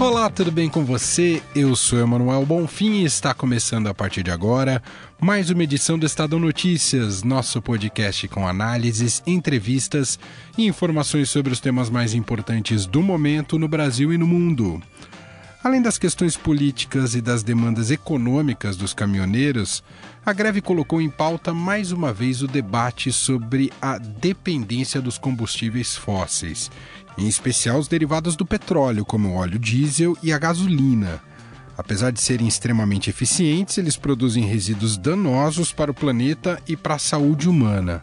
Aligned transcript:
Olá, 0.00 0.30
tudo 0.30 0.50
bem 0.50 0.66
com 0.66 0.82
você? 0.82 1.42
Eu 1.54 1.76
sou 1.76 1.98
Emanuel 1.98 2.46
Bonfim 2.46 3.02
e 3.02 3.04
está 3.04 3.34
começando 3.34 3.86
a 3.86 3.92
partir 3.92 4.22
de 4.22 4.30
agora 4.30 4.82
mais 5.20 5.50
uma 5.50 5.62
edição 5.62 5.98
do 5.98 6.06
Estadão 6.06 6.40
Notícias, 6.40 7.22
nosso 7.22 7.60
podcast 7.60 8.26
com 8.28 8.48
análises, 8.48 9.22
entrevistas 9.26 10.18
e 10.56 10.66
informações 10.66 11.28
sobre 11.28 11.52
os 11.52 11.60
temas 11.60 11.90
mais 11.90 12.14
importantes 12.14 12.86
do 12.86 13.02
momento 13.02 13.58
no 13.58 13.68
Brasil 13.68 14.10
e 14.10 14.16
no 14.16 14.26
mundo. 14.26 14.82
Além 15.62 15.82
das 15.82 15.98
questões 15.98 16.34
políticas 16.34 17.14
e 17.14 17.20
das 17.20 17.42
demandas 17.42 17.90
econômicas 17.90 18.78
dos 18.78 18.94
caminhoneiros, 18.94 19.84
a 20.24 20.32
greve 20.32 20.62
colocou 20.62 21.02
em 21.02 21.10
pauta 21.10 21.52
mais 21.52 21.92
uma 21.92 22.14
vez 22.14 22.40
o 22.40 22.46
debate 22.46 23.12
sobre 23.12 23.70
a 23.82 23.98
dependência 23.98 25.02
dos 25.02 25.18
combustíveis 25.18 25.94
fósseis, 25.94 26.70
em 27.18 27.26
especial 27.26 27.78
os 27.78 27.88
derivados 27.88 28.36
do 28.36 28.46
petróleo, 28.46 29.04
como 29.04 29.28
o 29.28 29.34
óleo 29.34 29.58
diesel 29.58 30.16
e 30.22 30.32
a 30.32 30.38
gasolina. 30.38 31.20
Apesar 31.76 32.10
de 32.10 32.20
serem 32.20 32.46
extremamente 32.46 33.10
eficientes, 33.10 33.78
eles 33.78 33.96
produzem 33.96 34.44
resíduos 34.44 34.96
danosos 34.96 35.72
para 35.72 35.90
o 35.90 35.94
planeta 35.94 36.60
e 36.68 36.76
para 36.76 36.94
a 36.94 36.98
saúde 36.98 37.48
humana. 37.48 38.02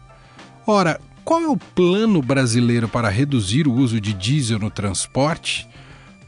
Ora, 0.66 0.99
qual 1.23 1.41
é 1.41 1.47
o 1.47 1.57
plano 1.57 2.21
brasileiro 2.21 2.88
para 2.88 3.09
reduzir 3.09 3.67
o 3.67 3.73
uso 3.73 4.02
de 4.02 4.13
diesel 4.13 4.59
no 4.59 4.71
transporte? 4.71 5.67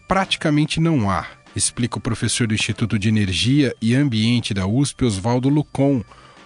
praticamente 0.10 0.80
não 0.80 1.08
há, 1.08 1.28
explica 1.56 2.00
o 2.00 2.02
professor 2.02 2.48
do 2.48 2.54
Instituto 2.56 2.98
de 2.98 3.08
Energia 3.08 3.76
e 3.80 3.94
Ambiente 3.94 4.56
da 4.56 4.66
USP, 4.66 5.06
Oswaldo 5.06 5.50
Lucon, 5.50 6.04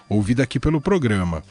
ouvido 0.10 0.42
aqui 0.42 0.60
pelo 0.60 0.82
programa. 0.82 1.42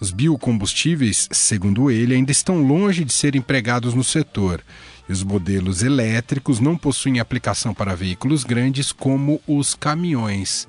Os 0.00 0.12
biocombustíveis, 0.12 1.28
segundo 1.32 1.90
ele, 1.90 2.14
ainda 2.14 2.30
estão 2.30 2.62
longe 2.62 3.04
de 3.04 3.12
serem 3.12 3.40
empregados 3.40 3.94
no 3.94 4.04
setor. 4.04 4.62
E 5.08 5.12
os 5.12 5.24
modelos 5.24 5.82
elétricos 5.82 6.60
não 6.60 6.76
possuem 6.76 7.18
aplicação 7.18 7.74
para 7.74 7.96
veículos 7.96 8.44
grandes 8.44 8.92
como 8.92 9.40
os 9.46 9.74
caminhões. 9.74 10.68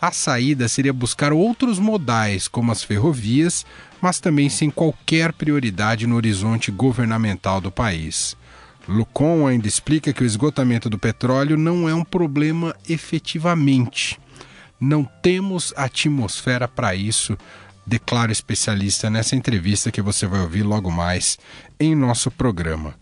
A 0.00 0.12
saída 0.12 0.68
seria 0.68 0.92
buscar 0.92 1.32
outros 1.32 1.80
modais, 1.80 2.46
como 2.46 2.70
as 2.70 2.84
ferrovias, 2.84 3.66
mas 4.00 4.20
também 4.20 4.48
sem 4.48 4.70
qualquer 4.70 5.32
prioridade 5.32 6.06
no 6.06 6.14
horizonte 6.14 6.70
governamental 6.70 7.60
do 7.60 7.72
país. 7.72 8.36
Lucon 8.86 9.46
ainda 9.46 9.66
explica 9.66 10.12
que 10.12 10.22
o 10.22 10.26
esgotamento 10.26 10.88
do 10.88 10.98
petróleo 10.98 11.56
não 11.56 11.88
é 11.88 11.94
um 11.94 12.04
problema 12.04 12.76
efetivamente. 12.88 14.20
Não 14.80 15.02
temos 15.20 15.74
atmosfera 15.76 16.68
para 16.68 16.94
isso, 16.94 17.36
declara 17.88 18.30
especialista 18.30 19.08
nessa 19.08 19.34
entrevista 19.34 19.90
que 19.90 20.02
você 20.02 20.26
vai 20.26 20.40
ouvir 20.40 20.62
logo 20.62 20.90
mais 20.90 21.38
em 21.80 21.94
nosso 21.94 22.30
programa. 22.30 22.94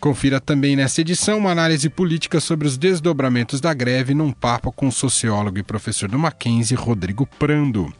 Confira 0.00 0.40
também 0.40 0.74
nesta 0.74 1.00
edição 1.00 1.38
uma 1.38 1.52
análise 1.52 1.88
política 1.88 2.40
sobre 2.40 2.66
os 2.66 2.76
desdobramentos 2.76 3.60
da 3.60 3.72
greve 3.72 4.14
num 4.14 4.32
papo 4.32 4.72
com 4.72 4.88
o 4.88 4.92
sociólogo 4.92 5.58
e 5.58 5.62
professor 5.62 6.08
do 6.08 6.18
Mackenzie, 6.18 6.76
Rodrigo 6.76 7.24
Prando. 7.38 7.92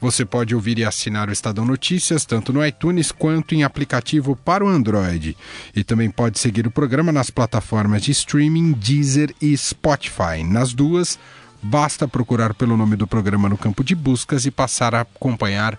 Você 0.00 0.24
pode 0.24 0.52
ouvir 0.52 0.78
e 0.78 0.84
assinar 0.84 1.28
o 1.28 1.32
Estadão 1.32 1.64
Notícias 1.64 2.24
tanto 2.24 2.52
no 2.52 2.66
iTunes 2.66 3.12
quanto 3.12 3.54
em 3.54 3.62
aplicativo 3.62 4.34
para 4.34 4.64
o 4.64 4.68
Android. 4.68 5.36
E 5.76 5.84
também 5.84 6.10
pode 6.10 6.40
seguir 6.40 6.66
o 6.66 6.72
programa 6.72 7.12
nas 7.12 7.30
plataformas 7.30 8.02
de 8.02 8.10
streaming 8.10 8.72
Deezer 8.72 9.32
e 9.40 9.56
Spotify. 9.56 10.42
Nas 10.42 10.74
duas, 10.74 11.18
basta 11.64 12.06
procurar 12.06 12.52
pelo 12.52 12.76
nome 12.76 12.94
do 12.94 13.06
programa 13.06 13.48
no 13.48 13.56
campo 13.56 13.82
de 13.82 13.94
buscas 13.94 14.44
e 14.44 14.50
passar 14.50 14.94
a 14.94 15.00
acompanhar 15.00 15.78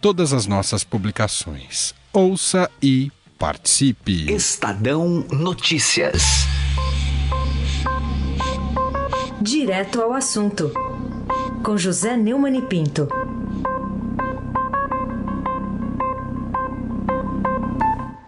todas 0.00 0.32
as 0.32 0.46
nossas 0.46 0.82
publicações. 0.82 1.94
Ouça 2.12 2.70
e 2.82 3.12
participe. 3.38 4.32
Estadão 4.32 5.26
Notícias. 5.30 6.22
Direto 9.40 10.00
ao 10.00 10.14
assunto. 10.14 10.72
Com 11.62 11.76
José 11.76 12.16
Neumann 12.16 12.56
e 12.56 12.62
Pinto. 12.62 13.06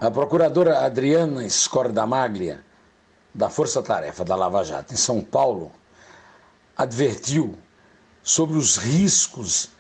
A 0.01 0.11
procuradora 0.11 0.85
Adriana 0.85 1.49
Scordamaglia, 1.49 2.61
da 3.35 3.49
Força 3.49 3.83
Tarefa 3.83 4.25
da 4.25 4.37
Lava 4.37 4.63
Jato 4.63 4.95
em 4.95 4.97
São 4.97 5.21
Paulo, 5.21 5.73
advertiu 6.79 7.59
sobre 8.23 8.57
os 8.57 8.77
riscos, 8.77 9.71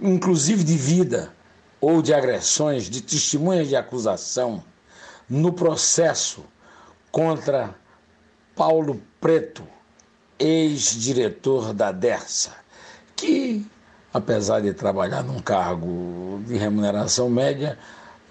inclusive 0.00 0.64
de 0.64 0.76
vida 0.76 1.32
ou 1.80 2.02
de 2.02 2.12
agressões 2.12 2.90
de 2.90 3.00
testemunhas 3.00 3.68
de 3.68 3.76
acusação 3.76 4.64
no 5.28 5.52
processo 5.52 6.44
contra 7.12 7.74
Paulo 8.56 9.00
Preto, 9.20 9.62
ex-diretor 10.38 11.72
da 11.72 11.92
Dersa, 11.92 12.52
que, 13.14 13.64
apesar 14.12 14.60
de 14.60 14.72
trabalhar 14.72 15.22
num 15.22 15.38
cargo 15.40 16.40
de 16.46 16.56
remuneração 16.56 17.30
média, 17.30 17.78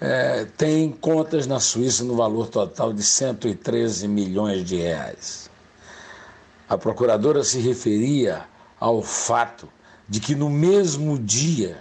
é, 0.00 0.44
tem 0.56 0.90
contas 0.90 1.46
na 1.46 1.60
Suíça 1.60 2.04
no 2.04 2.14
valor 2.14 2.48
total 2.48 2.92
de 2.92 3.02
113 3.02 4.06
milhões 4.06 4.64
de 4.64 4.76
reais. 4.76 5.47
A 6.68 6.76
procuradora 6.76 7.42
se 7.42 7.60
referia 7.60 8.46
ao 8.78 9.02
fato 9.02 9.68
de 10.08 10.20
que 10.20 10.34
no 10.34 10.50
mesmo 10.50 11.18
dia 11.18 11.78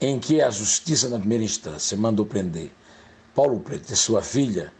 em 0.00 0.18
que 0.18 0.40
a 0.40 0.50
Justiça, 0.50 1.08
na 1.08 1.18
primeira 1.18 1.44
instância, 1.44 1.96
mandou 1.96 2.24
prender 2.24 2.72
Paulo 3.34 3.60
Preto 3.60 3.92
e 3.92 3.96
sua 3.96 4.22
filha, 4.22 4.72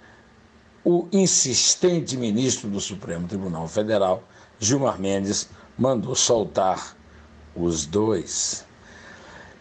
o 0.83 1.07
insistente 1.13 2.17
ministro 2.17 2.71
do 2.71 2.81
Supremo 2.81 3.29
Tribunal 3.29 3.69
Federal, 3.69 4.25
Gilmar 4.59 4.99
Mendes, 4.99 5.51
mandou 5.77 6.15
soltar 6.15 6.97
os 7.55 7.85
dois. 7.85 8.65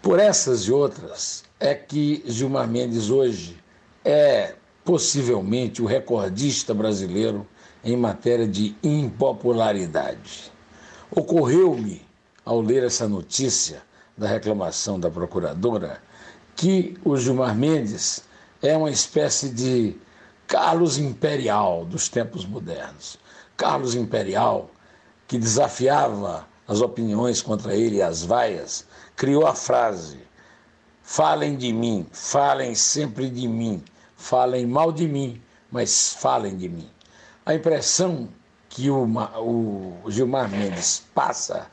Por 0.02 0.20
essas 0.20 0.62
e 0.62 0.72
outras, 0.72 1.44
é 1.60 1.76
que 1.76 2.24
Gilmar 2.26 2.68
Mendes 2.68 3.10
hoje 3.10 3.58
é 4.06 4.56
possivelmente 4.86 5.82
o 5.82 5.86
recordista 5.86 6.74
brasileiro 6.74 7.46
em 7.84 7.96
matéria 7.96 8.48
de 8.48 8.76
impopularidade. 8.84 10.52
Ocorreu-me, 11.12 12.08
ao 12.46 12.62
ler 12.62 12.84
essa 12.84 13.08
notícia 13.08 13.82
da 14.18 14.28
reclamação 14.28 15.00
da 15.00 15.10
procuradora, 15.10 16.02
que 16.56 16.98
o 17.04 17.16
Gilmar 17.16 17.56
Mendes 17.56 18.24
é 18.62 18.76
uma 18.76 18.90
espécie 18.90 19.50
de 19.50 19.96
Carlos 20.48 20.98
Imperial 20.98 21.86
dos 21.86 22.10
tempos 22.10 22.46
modernos. 22.46 23.18
Carlos 23.56 23.96
Imperial, 23.96 24.70
que 25.28 25.38
desafiava 25.38 26.48
as 26.68 26.82
opiniões 26.82 27.42
contra 27.42 27.76
ele 27.76 27.98
e 27.98 28.02
as 28.02 28.24
vaias, 28.24 28.86
criou 29.16 29.46
a 29.46 29.54
frase 29.54 30.30
Falem 31.12 31.58
de 31.58 31.74
mim, 31.74 32.06
falem 32.12 32.76
sempre 32.76 33.32
de 33.32 33.48
mim, 33.48 33.84
falem 34.16 34.68
mal 34.68 34.92
de 34.92 35.08
mim, 35.08 35.42
mas 35.72 36.14
falem 36.14 36.56
de 36.56 36.70
mim. 36.70 36.88
A 37.50 37.56
impressão 37.56 38.30
que 38.70 38.92
o, 38.92 39.08
o 40.06 40.12
Gilmar 40.12 40.48
Mendes 40.48 41.02
passa 41.16 41.66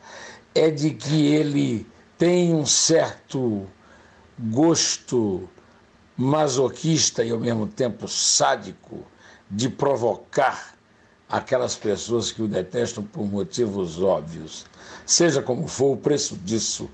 é 0.54 0.70
de 0.70 0.88
que 0.94 1.26
ele 1.26 1.86
tem 2.16 2.54
um 2.54 2.64
certo 2.64 3.66
gosto 4.38 5.46
masoquista 6.16 7.22
e 7.22 7.30
ao 7.30 7.38
mesmo 7.38 7.66
tempo 7.66 8.08
sádico 8.08 9.04
de 9.50 9.68
provocar 9.68 10.74
aquelas 11.28 11.76
pessoas 11.76 12.32
que 12.32 12.40
o 12.40 12.48
detestam 12.48 13.04
por 13.04 13.26
motivos 13.26 14.00
óbvios. 14.02 14.64
Seja 15.04 15.42
como 15.42 15.68
for, 15.68 15.92
o 15.92 15.96
preço 15.98 16.38
disso 16.38 16.88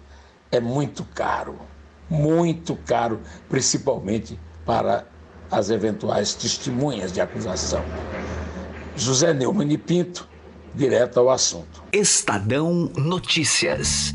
é 0.51 0.59
muito 0.59 1.05
caro 1.15 1.57
muito 2.13 2.77
caro, 2.77 3.21
principalmente 3.49 4.39
para 4.67 5.07
as 5.51 5.71
eventuais 5.71 6.35
testemunhas 6.35 7.11
de 7.13 7.21
acusação. 7.21 7.83
José 8.97 9.33
Neumann 9.33 9.71
e 9.73 9.79
Pinto, 9.79 10.29
direto 10.75 11.19
ao 11.19 11.31
assunto. 11.31 11.83
Estadão 11.93 12.91
Notícias. 12.97 14.13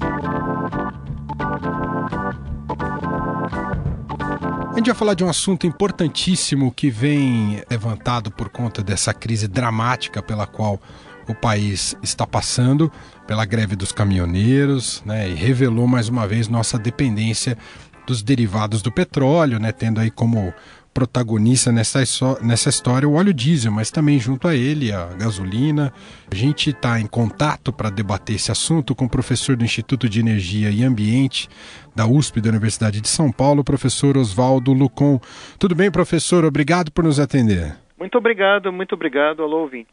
A 4.71 4.75
gente 4.77 4.87
vai 4.87 4.95
falar 4.95 5.13
de 5.15 5.23
um 5.23 5.29
assunto 5.29 5.65
importantíssimo 5.65 6.71
que 6.71 6.89
vem 6.91 7.63
levantado 7.69 8.29
por 8.29 8.49
conta 8.49 8.83
dessa 8.83 9.11
crise 9.11 9.47
dramática 9.47 10.21
pela 10.21 10.45
qual 10.45 10.79
o 11.27 11.33
país 11.33 11.95
está 12.01 12.25
passando, 12.25 12.91
pela 13.25 13.43
greve 13.43 13.75
dos 13.75 13.91
caminhoneiros, 13.91 15.01
né, 15.05 15.29
e 15.29 15.33
revelou 15.33 15.87
mais 15.87 16.07
uma 16.09 16.27
vez 16.27 16.47
nossa 16.47 16.77
dependência 16.77 17.57
dos 18.05 18.23
derivados 18.23 18.81
do 18.81 18.91
petróleo, 18.91 19.59
né, 19.59 19.71
tendo 19.71 19.99
aí 19.99 20.09
como 20.09 20.53
protagonista 20.97 21.71
nessa, 21.71 21.99
nessa 22.41 22.69
história 22.69 23.07
o 23.07 23.13
óleo 23.13 23.31
diesel, 23.31 23.71
mas 23.71 23.91
também 23.91 24.17
junto 24.19 24.47
a 24.47 24.55
ele 24.55 24.91
a 24.91 25.05
gasolina. 25.13 25.93
A 26.31 26.33
gente 26.33 26.71
está 26.71 26.99
em 26.99 27.05
contato 27.05 27.71
para 27.71 27.91
debater 27.91 28.35
esse 28.35 28.51
assunto 28.51 28.95
com 28.95 29.05
o 29.05 29.09
professor 29.09 29.55
do 29.55 29.63
Instituto 29.63 30.09
de 30.09 30.19
Energia 30.19 30.71
e 30.71 30.83
Ambiente 30.83 31.47
da 31.95 32.07
USP, 32.07 32.41
da 32.41 32.49
Universidade 32.49 32.99
de 32.99 33.07
São 33.07 33.31
Paulo, 33.31 33.63
professor 33.63 34.17
Oswaldo 34.17 34.73
Lucon. 34.73 35.19
Tudo 35.59 35.75
bem, 35.75 35.91
professor? 35.91 36.43
Obrigado 36.43 36.91
por 36.91 37.03
nos 37.03 37.19
atender. 37.19 37.75
Muito 37.99 38.17
obrigado, 38.17 38.73
muito 38.73 38.95
obrigado. 38.95 39.43
Alô, 39.43 39.61
ouvinte. 39.61 39.89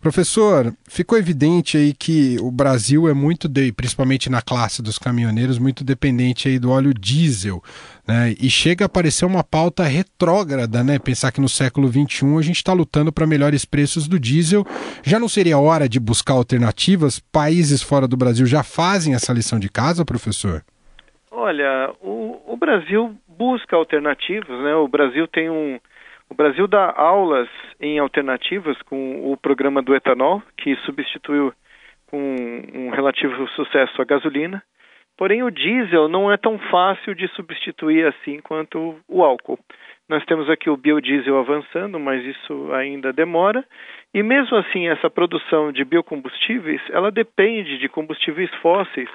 Professor, 0.00 0.72
ficou 0.88 1.18
evidente 1.18 1.76
aí 1.76 1.92
que 1.92 2.38
o 2.40 2.50
Brasil 2.50 3.06
é 3.06 3.12
muito, 3.12 3.46
de, 3.46 3.70
principalmente 3.70 4.30
na 4.30 4.40
classe 4.40 4.80
dos 4.80 4.98
caminhoneiros, 4.98 5.58
muito 5.58 5.84
dependente 5.84 6.48
aí 6.48 6.58
do 6.58 6.70
óleo 6.70 6.94
diesel, 6.94 7.62
né? 8.10 8.34
E 8.42 8.50
chega 8.50 8.86
a 8.86 8.88
parecer 8.88 9.24
uma 9.24 9.44
pauta 9.44 9.84
retrógrada, 9.84 10.82
né? 10.82 10.98
Pensar 10.98 11.30
que 11.30 11.40
no 11.40 11.48
século 11.48 11.86
XXI 11.86 12.36
a 12.36 12.42
gente 12.42 12.56
está 12.56 12.72
lutando 12.72 13.12
para 13.12 13.24
melhores 13.24 13.64
preços 13.64 14.08
do 14.08 14.18
diesel. 14.18 14.64
Já 15.04 15.20
não 15.20 15.28
seria 15.28 15.58
hora 15.58 15.88
de 15.88 16.00
buscar 16.00 16.34
alternativas? 16.34 17.20
Países 17.20 17.80
fora 17.84 18.08
do 18.08 18.16
Brasil 18.16 18.46
já 18.46 18.64
fazem 18.64 19.14
essa 19.14 19.32
lição 19.32 19.60
de 19.60 19.70
casa, 19.70 20.04
professor? 20.04 20.64
Olha, 21.30 21.92
o, 22.00 22.52
o 22.52 22.56
Brasil 22.56 23.14
busca 23.28 23.76
alternativas, 23.76 24.58
né? 24.64 24.74
O 24.74 24.88
Brasil 24.88 25.28
tem 25.28 25.48
um 25.48 25.78
o 26.28 26.34
Brasil 26.34 26.68
dá 26.68 26.92
aulas 26.96 27.48
em 27.80 27.98
alternativas 27.98 28.80
com 28.82 29.32
o 29.32 29.36
programa 29.36 29.82
do 29.82 29.94
etanol, 29.94 30.40
que 30.56 30.76
substituiu 30.86 31.52
com 32.06 32.18
um 32.72 32.90
relativo 32.90 33.48
sucesso 33.48 34.00
a 34.00 34.04
gasolina. 34.04 34.62
Porém, 35.20 35.42
o 35.42 35.50
diesel 35.50 36.08
não 36.08 36.32
é 36.32 36.38
tão 36.38 36.58
fácil 36.70 37.14
de 37.14 37.28
substituir 37.34 38.06
assim 38.06 38.40
quanto 38.40 38.96
o 39.06 39.22
álcool. 39.22 39.58
Nós 40.08 40.24
temos 40.24 40.48
aqui 40.48 40.70
o 40.70 40.78
biodiesel 40.78 41.36
avançando, 41.36 42.00
mas 42.00 42.24
isso 42.24 42.72
ainda 42.72 43.12
demora. 43.12 43.62
E 44.14 44.22
mesmo 44.22 44.56
assim, 44.56 44.88
essa 44.88 45.10
produção 45.10 45.72
de 45.72 45.84
biocombustíveis, 45.84 46.80
ela 46.88 47.10
depende 47.10 47.76
de 47.76 47.86
combustíveis 47.86 48.48
fósseis 48.62 49.10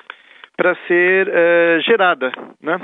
para 0.55 0.75
ser 0.87 1.27
uh, 1.27 1.81
gerada, 1.81 2.31
né? 2.61 2.79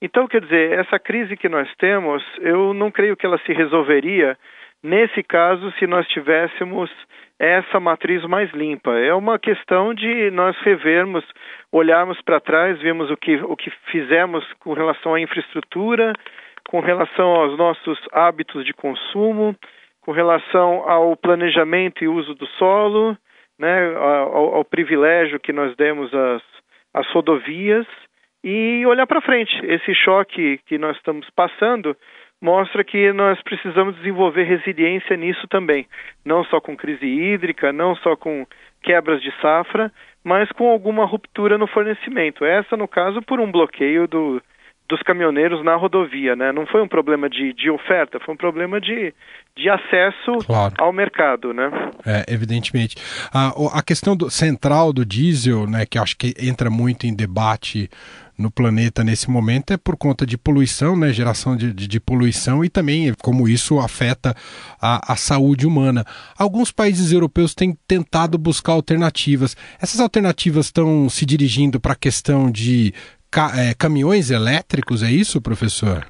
Então, 0.00 0.28
quer 0.28 0.40
dizer, 0.40 0.78
essa 0.78 0.96
crise 0.96 1.36
que 1.36 1.48
nós 1.48 1.68
temos, 1.74 2.22
eu 2.38 2.72
não 2.72 2.92
creio 2.92 3.16
que 3.16 3.26
ela 3.26 3.38
se 3.38 3.52
resolveria 3.52 4.38
nesse 4.82 5.22
caso 5.22 5.72
se 5.78 5.86
nós 5.86 6.06
tivéssemos 6.08 6.90
essa 7.40 7.80
matriz 7.80 8.22
mais 8.24 8.50
limpa. 8.52 8.92
É 8.98 9.14
uma 9.14 9.38
questão 9.38 9.94
de 9.94 10.30
nós 10.30 10.54
revermos, 10.58 11.24
olharmos 11.72 12.20
para 12.20 12.38
trás, 12.38 12.78
vermos 12.80 13.10
o 13.10 13.16
que, 13.16 13.36
o 13.36 13.56
que 13.56 13.70
fizemos 13.90 14.44
com 14.58 14.74
relação 14.74 15.14
à 15.14 15.20
infraestrutura, 15.20 16.12
com 16.68 16.80
relação 16.80 17.28
aos 17.30 17.56
nossos 17.56 17.98
hábitos 18.12 18.64
de 18.66 18.74
consumo, 18.74 19.56
com 20.02 20.12
relação 20.12 20.88
ao 20.88 21.16
planejamento 21.16 22.04
e 22.04 22.08
uso 22.08 22.34
do 22.34 22.46
solo, 22.46 23.16
né, 23.58 23.94
ao, 23.96 24.56
ao 24.56 24.64
privilégio 24.64 25.40
que 25.40 25.52
nós 25.52 25.74
demos 25.76 26.12
às, 26.14 26.42
às 26.92 27.06
rodovias 27.10 27.86
e 28.44 28.84
olhar 28.86 29.06
para 29.06 29.20
frente. 29.22 29.52
Esse 29.64 29.94
choque 29.94 30.58
que 30.66 30.76
nós 30.76 30.96
estamos 30.96 31.28
passando 31.30 31.96
mostra 32.40 32.82
que 32.82 33.12
nós 33.12 33.40
precisamos 33.42 33.96
desenvolver 33.96 34.44
resiliência 34.44 35.16
nisso 35.16 35.46
também, 35.48 35.86
não 36.24 36.44
só 36.44 36.60
com 36.60 36.76
crise 36.76 37.06
hídrica, 37.06 37.72
não 37.72 37.94
só 37.96 38.16
com 38.16 38.46
quebras 38.82 39.20
de 39.22 39.30
safra, 39.40 39.92
mas 40.24 40.50
com 40.52 40.70
alguma 40.70 41.04
ruptura 41.04 41.58
no 41.58 41.66
fornecimento. 41.66 42.44
Essa, 42.44 42.76
no 42.76 42.88
caso, 42.88 43.20
por 43.22 43.40
um 43.40 43.50
bloqueio 43.50 44.08
do, 44.08 44.42
dos 44.90 45.00
caminhoneiros 45.02 45.64
na 45.64 45.76
rodovia, 45.76 46.34
né? 46.34 46.50
Não 46.52 46.66
foi 46.66 46.82
um 46.82 46.88
problema 46.88 47.30
de, 47.30 47.52
de 47.52 47.70
oferta, 47.70 48.18
foi 48.18 48.34
um 48.34 48.36
problema 48.36 48.80
de, 48.80 49.14
de 49.56 49.70
acesso 49.70 50.32
claro. 50.44 50.74
ao 50.78 50.92
mercado, 50.92 51.54
né? 51.54 51.70
É, 52.04 52.24
evidentemente. 52.28 52.96
A, 53.32 53.52
a 53.78 53.82
questão 53.82 54.16
do, 54.16 54.28
central 54.28 54.92
do 54.92 55.06
diesel, 55.06 55.66
né, 55.66 55.86
que 55.88 55.96
acho 55.96 56.16
que 56.16 56.34
entra 56.38 56.68
muito 56.68 57.06
em 57.06 57.14
debate 57.14 57.88
no 58.40 58.50
planeta 58.50 59.04
nesse 59.04 59.30
momento 59.30 59.72
é 59.72 59.76
por 59.76 59.96
conta 59.96 60.24
de 60.24 60.38
poluição, 60.38 60.96
né, 60.96 61.12
geração 61.12 61.56
de, 61.56 61.72
de, 61.72 61.86
de 61.86 62.00
poluição 62.00 62.64
e 62.64 62.68
também 62.68 63.12
como 63.22 63.46
isso 63.46 63.78
afeta 63.78 64.34
a, 64.80 65.12
a, 65.12 65.16
saúde 65.16 65.66
humana. 65.66 66.04
Alguns 66.38 66.72
países 66.72 67.12
europeus 67.12 67.54
têm 67.54 67.76
tentado 67.86 68.38
buscar 68.38 68.72
alternativas. 68.72 69.56
Essas 69.80 70.00
alternativas 70.00 70.66
estão 70.66 71.08
se 71.08 71.26
dirigindo 71.26 71.78
para 71.78 71.92
a 71.92 71.96
questão 71.96 72.50
de 72.50 72.92
ca, 73.30 73.52
é, 73.56 73.74
caminhões 73.74 74.30
elétricos, 74.30 75.02
é 75.02 75.10
isso, 75.10 75.40
professor? 75.40 76.06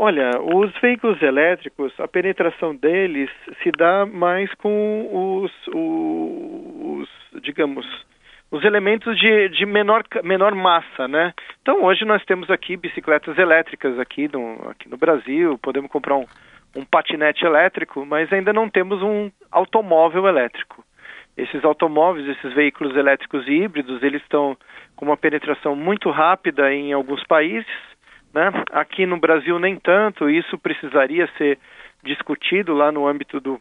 Olha, 0.00 0.30
os 0.40 0.72
veículos 0.80 1.20
elétricos, 1.22 1.92
a 1.98 2.06
penetração 2.06 2.74
deles 2.74 3.28
se 3.62 3.70
dá 3.76 4.06
mais 4.06 4.52
com 4.54 5.42
os, 5.42 5.52
os 5.74 7.08
digamos, 7.42 7.84
os 8.50 8.64
elementos 8.64 9.18
de, 9.18 9.48
de 9.50 9.66
menor, 9.66 10.04
menor 10.22 10.54
massa, 10.54 11.06
né? 11.06 11.34
Então 11.60 11.84
hoje 11.84 12.04
nós 12.04 12.24
temos 12.24 12.50
aqui 12.50 12.76
bicicletas 12.76 13.36
elétricas 13.38 13.98
aqui 13.98 14.28
no, 14.32 14.70
aqui 14.70 14.88
no 14.88 14.96
Brasil, 14.96 15.58
podemos 15.58 15.90
comprar 15.90 16.16
um, 16.16 16.24
um 16.74 16.84
patinete 16.84 17.44
elétrico, 17.44 18.04
mas 18.06 18.32
ainda 18.32 18.52
não 18.52 18.68
temos 18.68 19.02
um 19.02 19.30
automóvel 19.50 20.26
elétrico. 20.26 20.82
Esses 21.36 21.62
automóveis, 21.62 22.26
esses 22.26 22.52
veículos 22.54 22.96
elétricos 22.96 23.46
e 23.46 23.52
híbridos, 23.52 24.02
eles 24.02 24.22
estão 24.22 24.56
com 24.96 25.04
uma 25.04 25.16
penetração 25.16 25.76
muito 25.76 26.10
rápida 26.10 26.72
em 26.72 26.92
alguns 26.92 27.22
países, 27.24 27.66
né? 28.34 28.50
Aqui 28.72 29.06
no 29.06 29.20
Brasil 29.20 29.58
nem 29.58 29.76
tanto, 29.76 30.28
isso 30.28 30.58
precisaria 30.58 31.28
ser 31.36 31.58
discutido 32.02 32.72
lá 32.72 32.90
no 32.90 33.06
âmbito 33.06 33.40
do 33.40 33.58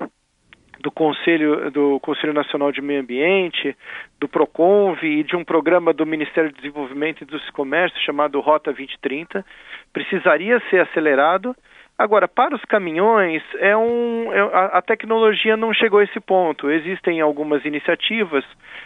do 0.82 0.92
Conselho, 0.92 1.72
do 1.72 2.00
Conselho 2.00 2.34
Nacional 2.34 2.72
de 2.72 2.82
Meio 2.82 3.02
Ambiente, 3.02 3.76
do 4.20 4.28
PROCONV 4.28 5.04
e 5.04 5.24
de 5.24 5.36
um 5.36 5.44
programa 5.44 5.94
do 5.94 6.06
Ministério 6.06 6.52
do 6.52 6.58
Desenvolvimento 6.58 7.22
e 7.22 7.26
do 7.26 7.40
Comércio 7.54 8.00
chamado 8.02 8.40
Rota 8.40 8.72
2030, 8.72 9.46
precisaria 9.92 10.62
ser 10.70 10.82
acelerado. 10.82 11.56
Agora, 11.98 12.28
para 12.28 12.56
os 12.56 12.64
caminhões, 12.66 13.42
é 13.58 13.76
um, 13.76 14.32
é, 14.32 14.40
a, 14.40 14.66
a, 14.78 14.82
tecnologia 14.84 15.58
não 15.58 15.74
chegou 15.74 15.98
a 15.98 16.04
esse 16.04 16.20
ponto. 16.20 16.70
Existem 16.70 17.22
algumas 17.22 17.66
iniciativas, 17.66 18.46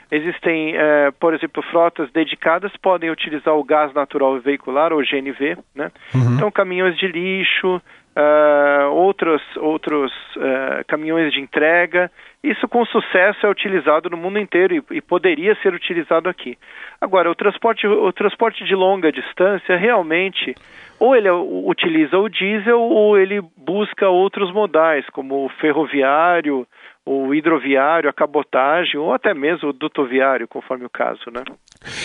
existem, 0.09 0.77
é, 0.77 1.11
por 1.19 1.33
exemplo, 1.33 1.61
frotas 1.63 2.09
dedicadas 2.13 2.71
podem 2.77 3.11
utilizar 3.11 3.53
o 3.53 3.65
gás 3.65 3.93
natural 3.93 4.39
veicular, 4.39 4.93
ou 4.93 5.01
GNV, 5.01 5.57
né? 5.75 5.91
Uhum. 6.15 6.35
Então, 6.35 6.51
caminhões 6.51 6.97
de 6.97 7.07
lixo, 7.07 7.81
uh, 8.15 8.91
outros, 8.91 9.41
outros 9.57 10.11
uh, 10.35 10.83
caminhões 10.87 11.33
de 11.33 11.39
entrega. 11.39 12.11
Isso 12.43 12.67
com 12.67 12.83
sucesso 12.85 13.45
é 13.45 13.49
utilizado 13.49 14.09
no 14.09 14.17
mundo 14.17 14.39
inteiro 14.39 14.75
e, 14.75 14.97
e, 14.97 15.01
poderia 15.01 15.55
ser 15.61 15.73
utilizado 15.73 16.27
aqui. 16.27 16.57
Agora, 16.99 17.29
o 17.29 17.35
transporte, 17.35 17.87
o 17.87 18.11
transporte 18.11 18.63
de 18.63 18.75
longa 18.75 19.11
distância 19.11 19.77
realmente 19.77 20.55
ou 20.99 21.15
ele 21.15 21.29
utiliza 21.31 22.17
o 22.17 22.29
diesel 22.29 22.79
ou 22.79 23.17
ele 23.17 23.41
busca 23.57 24.07
outros 24.07 24.51
modais, 24.53 25.03
como 25.09 25.45
o 25.45 25.49
ferroviário, 25.49 26.67
o 27.05 27.33
hidroviário, 27.33 28.09
a 28.09 28.13
cabotagem 28.13 28.99
ou 28.99 29.13
até 29.13 29.33
mesmo 29.33 29.69
o 29.69 29.73
dutoviário, 29.73 30.47
conforme 30.47 30.85
o 30.85 30.89
caso, 30.89 31.31
né? 31.31 31.43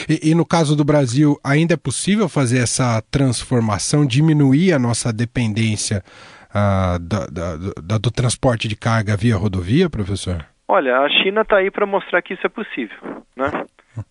E, 0.09 0.31
e, 0.31 0.35
no 0.35 0.47
caso 0.47 0.77
do 0.77 0.85
Brasil, 0.85 1.37
ainda 1.45 1.75
é 1.75 1.77
possível 1.77 2.29
fazer 2.29 2.59
essa 2.59 3.03
transformação, 3.11 4.07
diminuir 4.07 4.73
a 4.73 4.79
nossa 4.79 5.13
dependência 5.13 6.03
uh, 6.51 6.99
da, 6.99 7.27
da, 7.27 7.57
da, 7.83 7.99
do 7.99 8.11
transporte 8.11 8.69
de 8.69 8.77
carga 8.77 9.17
via 9.17 9.37
rodovia, 9.37 9.91
professor? 9.91 10.47
Olha, 10.69 10.99
a 10.99 11.09
China 11.09 11.43
está 11.43 11.59
aí 11.59 11.71
para 11.71 11.87
mostrar 11.87 12.23
que 12.23 12.35
isso 12.35 12.47
é 12.47 12.51
possível, 12.51 13.23
né? 13.37 13.65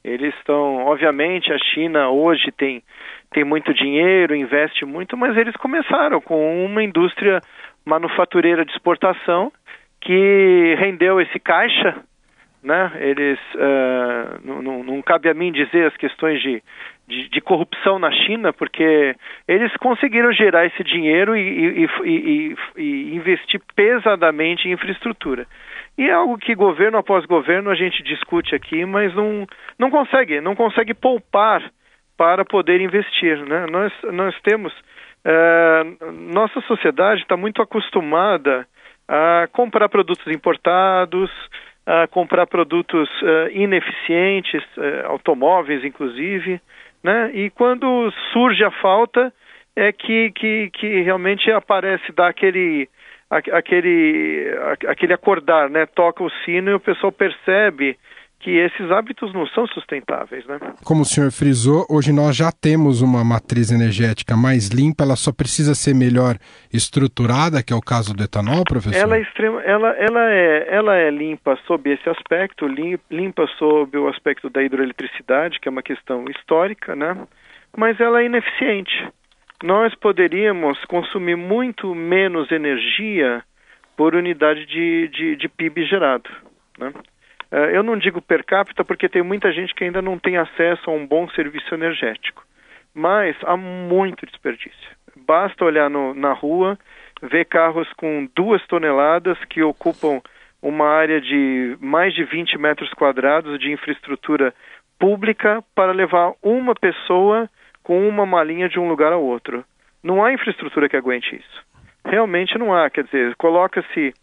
Eles 0.04 0.34
estão, 0.36 0.86
obviamente, 0.86 1.52
a 1.52 1.58
China 1.58 2.10
hoje 2.10 2.52
tem 2.58 2.82
tem 3.32 3.44
muito 3.44 3.74
dinheiro, 3.74 4.34
investe 4.34 4.86
muito, 4.86 5.18
mas 5.18 5.36
eles 5.36 5.54
começaram 5.58 6.22
com 6.22 6.66
uma 6.66 6.82
indústria 6.82 7.42
manufatureira 7.86 8.64
de 8.64 8.72
exportação 8.72 9.52
que 10.06 10.76
rendeu 10.78 11.20
esse 11.20 11.40
caixa, 11.40 11.96
né? 12.64 12.92
Eles 13.00 13.40
uh, 13.56 14.40
não, 14.44 14.62
não, 14.62 14.84
não, 14.84 15.02
cabe 15.02 15.30
a 15.30 15.34
mim 15.34 15.52
dizer 15.52 15.88
as 15.88 15.98
questões 15.98 16.42
de, 16.42 16.64
de, 17.08 17.30
de, 17.30 17.42
corrupção 17.42 17.98
na 17.98 18.12
China, 18.12 18.54
porque 18.54 19.16
eles 19.48 19.76
conseguiram 19.78 20.32
gerar 20.32 20.66
esse 20.66 20.84
dinheiro 20.84 21.36
e, 21.36 21.86
e, 21.86 21.90
e, 22.06 22.56
e, 22.78 23.16
investir 23.16 23.60
pesadamente 23.76 24.68
em 24.68 24.74
infraestrutura. 24.74 25.48
E 25.98 26.08
é 26.08 26.14
algo 26.14 26.38
que 26.38 26.54
governo 26.54 27.00
após 27.00 27.26
governo 27.26 27.72
a 27.72 27.76
gente 27.76 28.04
discute 28.04 28.54
aqui, 28.54 28.86
mas 28.86 29.14
não, 29.16 29.48
não 29.78 29.90
consegue, 29.90 30.40
não 30.40 30.56
consegue 30.56 30.94
poupar 30.94 31.64
para 32.16 32.46
poder 32.46 32.80
investir, 32.80 33.38
né? 33.46 33.66
Nós 33.72 33.92
nós 34.12 34.40
temos 34.42 34.72
uh, 34.74 36.12
nossa 36.34 36.62
sociedade 36.62 37.22
está 37.22 37.36
muito 37.36 37.62
acostumada 37.62 38.68
a 39.08 39.48
comprar 39.52 39.90
produtos 39.90 40.26
importados, 40.28 41.30
a 41.86 42.08
comprar 42.08 42.48
produtos 42.48 43.10
uh, 43.22 43.50
ineficientes, 43.52 44.64
uh, 44.78 45.08
automóveis 45.08 45.84
inclusive, 45.84 46.60
né? 47.04 47.30
E 47.34 47.50
quando 47.52 48.12
surge 48.34 48.64
a 48.64 48.72
falta, 48.72 49.32
é 49.76 49.92
que, 49.92 50.32
que, 50.32 50.70
que 50.72 51.02
realmente 51.02 51.52
aparece, 51.52 52.12
dá 52.14 52.28
aquele, 52.28 52.90
aquele, 53.30 54.48
aquele 54.88 55.14
acordar, 55.14 55.70
né? 55.70 55.86
Toca 55.86 56.24
o 56.24 56.32
sino 56.44 56.72
e 56.72 56.74
o 56.74 56.80
pessoal 56.80 57.12
percebe 57.12 57.98
que 58.40 58.52
esses 58.52 58.92
hábitos 58.92 59.34
não 59.34 59.48
são 59.48 59.66
sustentáveis, 59.68 60.46
né? 60.46 60.60
Como 60.84 61.02
o 61.02 61.06
senhor 61.06 61.32
frisou, 61.32 61.86
hoje 61.90 62.14
nós 62.14 62.36
já 62.36 62.52
temos 62.52 63.02
uma 63.02 63.24
matriz 63.24 63.72
energética 63.72 64.38
mais 64.38 64.70
limpa, 64.70 65.04
ela 65.04 65.16
só 65.16 65.34
precisa 65.34 65.74
ser 65.74 65.96
melhor 65.96 66.38
estruturada, 66.72 67.64
que 67.64 67.74
é 67.74 67.76
o 67.76 67.82
caso 67.82 68.14
do 68.14 68.24
etanol, 68.24 68.64
professor? 68.64 69.00
Ela 69.00 69.18
é, 69.18 69.22
extrema, 69.22 69.62
ela, 69.64 69.90
ela 69.94 70.32
é, 70.32 70.68
ela 70.70 70.96
é 70.96 71.10
limpa 71.10 71.58
sob 71.66 71.92
esse 71.92 72.08
aspecto, 72.08 72.68
limpa 73.10 73.48
sob 73.58 73.98
o 73.98 74.08
aspecto 74.08 74.50
da 74.50 74.62
hidroeletricidade, 74.62 75.60
que 75.60 75.68
é 75.68 75.72
uma 75.72 75.84
questão 75.84 76.26
histórica, 76.30 76.96
né? 76.96 77.18
Mas 77.76 78.00
ela 78.00 78.22
é 78.22 78.26
ineficiente. 78.26 79.10
Nós 79.64 79.96
poderíamos 79.96 80.78
consumir 80.86 81.36
muito 81.36 81.96
menos 81.96 82.52
energia 82.52 83.44
por 83.98 84.14
unidade 84.14 84.66
de, 84.66 85.08
de, 85.08 85.36
de 85.36 85.50
PIB 85.50 85.86
gerado, 85.86 86.30
né? 86.78 86.94
Eh, 87.56 87.78
eu 87.78 87.82
não 87.82 87.98
digo 87.98 88.22
per 88.22 88.44
capita 88.44 88.84
porque 88.84 89.08
tem 89.08 89.24
muita 89.24 89.50
gente 89.54 89.74
que 89.74 89.86
ainda 89.86 90.02
não 90.02 90.20
tem 90.20 90.36
acesso 90.36 90.90
a 90.90 90.94
um 90.94 91.08
bom 91.08 91.30
serviço 91.30 91.74
energético, 91.74 92.44
mas 92.94 93.34
há 93.44 93.56
muito 93.56 94.26
desperdício. 94.26 94.92
Basta 95.16 95.64
olhar 95.64 95.90
no, 95.90 96.14
na 96.14 96.34
rua, 96.34 96.78
ver 97.22 97.46
carros 97.46 97.88
com 97.94 98.28
duas 98.36 98.66
toneladas 98.68 99.38
que 99.46 99.64
ocupam 99.64 100.22
uma 100.62 100.86
área 100.90 101.22
de 101.22 101.78
mais 101.80 102.14
de 102.14 102.26
20 102.26 102.58
metros 102.58 102.92
quadrados 102.94 103.58
de 103.58 103.72
infraestrutura 103.72 104.54
pública 105.00 105.64
para 105.74 105.94
levar 105.94 106.34
uma 106.44 106.76
pessoa 106.76 107.50
com 107.82 108.06
uma 108.06 108.26
malinha 108.26 108.68
de 108.68 108.80
um 108.80 108.90
lugar 108.90 109.14
ao 109.14 109.24
outro. 109.24 109.64
Não 110.04 110.22
há 110.22 110.34
infraestrutura 110.34 110.90
que 110.90 110.98
aguente 110.98 111.34
isso. 111.34 111.66
Realmente 112.04 112.58
não 112.58 112.74
há. 112.74 112.90
Quer 112.90 113.06
dizer, 113.06 113.36
coloca-se 113.38 114.14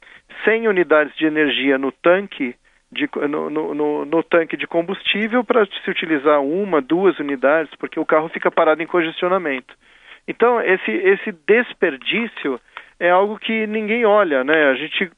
100 0.45 0.69
unidades 0.69 1.17
de 1.17 1.25
energia 1.25 1.79
no 1.79 1.91
tanque 1.91 2.55
de, 2.93 3.09
no, 3.29 3.49
no, 3.49 4.05
no, 4.05 4.23
tanque 4.23 4.57
de 4.57 4.67
combustível 4.67 5.43
para 5.43 5.65
se 5.65 5.91
utilizar 5.91 6.43
uma, 6.43 6.83
duas 6.83 7.19
unidades, 7.19 7.75
porque 7.77 7.99
o 7.99 8.05
carro 8.05 8.29
fica 8.29 8.51
parado 8.51 8.83
em 8.83 8.87
congestionamento. 8.87 9.75
Então, 10.29 10.61
esse, 10.61 10.91
esse 10.91 11.33
desperdício 11.47 12.61
é 13.01 13.11
algo 13.11 13.39
que 13.39 13.67
ninguém 13.67 14.05
olha, 14.05 14.45
né? 14.45 14.71
A 14.71 14.75
gente 14.75 15.11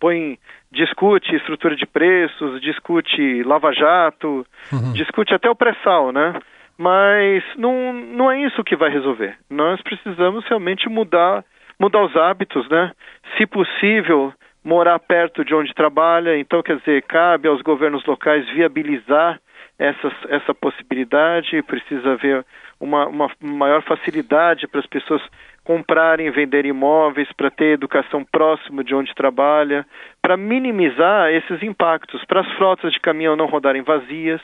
põe, 0.00 0.38
discute 0.72 1.36
estrutura 1.36 1.76
de 1.76 1.86
preços, 1.86 2.60
discute 2.60 3.42
lava-jato, 3.44 4.46
uhum. 4.72 4.92
discute 4.94 5.34
até 5.34 5.48
o 5.48 5.54
pré-sal, 5.54 6.10
né? 6.10 6.34
Mas 6.76 7.44
não, 7.56 7.92
não 7.92 8.30
é 8.30 8.40
isso 8.40 8.64
que 8.64 8.74
vai 8.74 8.90
resolver. 8.90 9.36
Nós 9.48 9.80
precisamos 9.82 10.44
realmente 10.46 10.88
mudar, 10.88 11.44
mudar 11.78 12.02
os 12.02 12.16
hábitos, 12.16 12.68
né? 12.68 12.90
Se 13.36 13.46
possível, 13.46 14.32
morar 14.64 14.98
perto 14.98 15.44
de 15.44 15.54
onde 15.54 15.74
trabalha, 15.74 16.38
então 16.38 16.62
quer 16.62 16.78
dizer, 16.78 17.02
cabe 17.02 17.46
aos 17.46 17.60
governos 17.60 18.04
locais 18.06 18.48
viabilizar 18.50 19.38
essa, 19.78 20.10
essa 20.28 20.54
possibilidade, 20.54 21.62
precisa 21.62 22.12
haver 22.12 22.44
uma, 22.80 23.06
uma 23.06 23.30
maior 23.40 23.82
facilidade 23.82 24.66
para 24.66 24.80
as 24.80 24.86
pessoas 24.86 25.22
comprarem 25.64 26.26
e 26.26 26.30
venderem 26.30 26.70
imóveis, 26.70 27.30
para 27.32 27.50
ter 27.50 27.72
educação 27.72 28.24
próximo 28.24 28.82
de 28.82 28.94
onde 28.94 29.14
trabalha, 29.14 29.86
para 30.22 30.36
minimizar 30.36 31.30
esses 31.30 31.62
impactos, 31.62 32.24
para 32.24 32.40
as 32.40 32.52
frotas 32.52 32.92
de 32.92 33.00
caminhão 33.00 33.36
não 33.36 33.46
rodarem 33.46 33.82
vazias. 33.82 34.40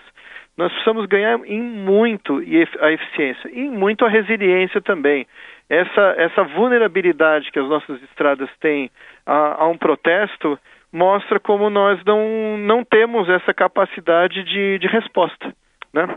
Nós 0.57 0.73
precisamos 0.73 1.07
ganhar 1.07 1.39
em 1.47 1.63
muito 1.63 2.43
a 2.81 2.93
eficiência 2.93 3.51
e 3.53 3.61
em 3.61 3.71
muito 3.71 4.05
a 4.05 4.09
resiliência 4.09 4.81
também 4.81 5.27
essa, 5.71 6.15
essa 6.19 6.43
vulnerabilidade 6.43 7.53
que 7.53 7.59
as 7.61 7.69
nossas 7.69 8.03
estradas 8.03 8.51
têm 8.59 8.91
a, 9.25 9.63
a 9.63 9.69
um 9.69 9.79
protesto 9.79 10.59
mostra 10.93 11.39
como 11.39 11.71
nós 11.71 12.03
não, 12.05 12.59
não 12.59 12.85
temos 12.85 13.29
essa 13.29 13.55
capacidade 13.55 14.43
de, 14.43 14.81
de 14.81 14.89
resposta, 14.89 15.55
né? 15.95 16.13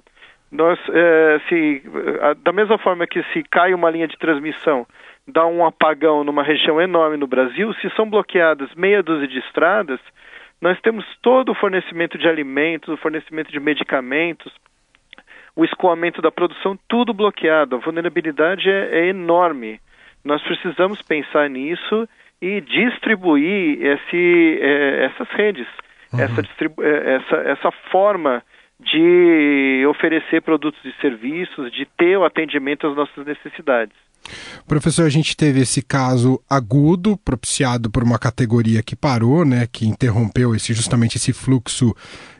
Nós, 0.51 0.79
é, 0.89 1.41
se, 1.49 1.81
da 2.43 2.51
mesma 2.51 2.77
forma 2.77 3.07
que 3.07 3.23
se 3.33 3.43
cai 3.43 3.73
uma 3.73 3.89
linha 3.89 4.07
de 4.07 4.17
transmissão, 4.17 4.85
dá 5.27 5.45
um 5.47 5.65
apagão 5.65 6.23
numa 6.23 6.43
região 6.43 6.79
enorme 6.79 7.17
no 7.17 7.25
Brasil, 7.25 7.73
se 7.75 7.89
são 7.95 8.07
bloqueadas 8.07 8.69
meia 8.75 9.01
dúzia 9.01 9.27
de 9.27 9.39
estradas, 9.39 9.99
nós 10.61 10.79
temos 10.81 11.05
todo 11.21 11.51
o 11.51 11.55
fornecimento 11.55 12.17
de 12.17 12.27
alimentos, 12.27 12.93
o 12.93 12.97
fornecimento 12.97 13.51
de 13.51 13.59
medicamentos, 13.59 14.53
o 15.55 15.63
escoamento 15.63 16.21
da 16.21 16.31
produção, 16.31 16.77
tudo 16.87 17.13
bloqueado. 17.13 17.75
A 17.75 17.79
vulnerabilidade 17.79 18.69
é, 18.69 18.99
é 18.99 19.07
enorme. 19.07 19.79
Nós 20.23 20.41
precisamos 20.41 21.01
pensar 21.01 21.49
nisso 21.49 22.07
e 22.41 22.61
distribuir 22.61 23.81
esse, 23.81 24.59
é, 24.61 25.05
essas 25.05 25.29
redes, 25.29 25.67
uhum. 26.11 26.19
essa, 26.19 26.41
é, 26.81 27.15
essa, 27.15 27.35
essa 27.49 27.71
forma 27.91 28.43
de 28.79 29.85
oferecer 29.87 30.41
produtos 30.41 30.83
e 30.83 30.91
serviços, 30.99 31.71
de 31.71 31.85
ter 31.97 32.17
o 32.17 32.25
atendimento 32.25 32.87
às 32.87 32.95
nossas 32.95 33.25
necessidades. 33.25 33.95
Professor, 34.67 35.05
a 35.05 35.09
gente 35.09 35.35
teve 35.35 35.61
esse 35.61 35.81
caso 35.81 36.41
agudo, 36.49 37.17
propiciado 37.17 37.89
por 37.89 38.03
uma 38.03 38.17
categoria 38.17 38.81
que 38.81 38.95
parou, 38.95 39.43
né, 39.45 39.67
que 39.71 39.85
interrompeu 39.85 40.55
esse, 40.55 40.73
justamente 40.73 41.17
esse 41.17 41.33
fluxo 41.33 41.95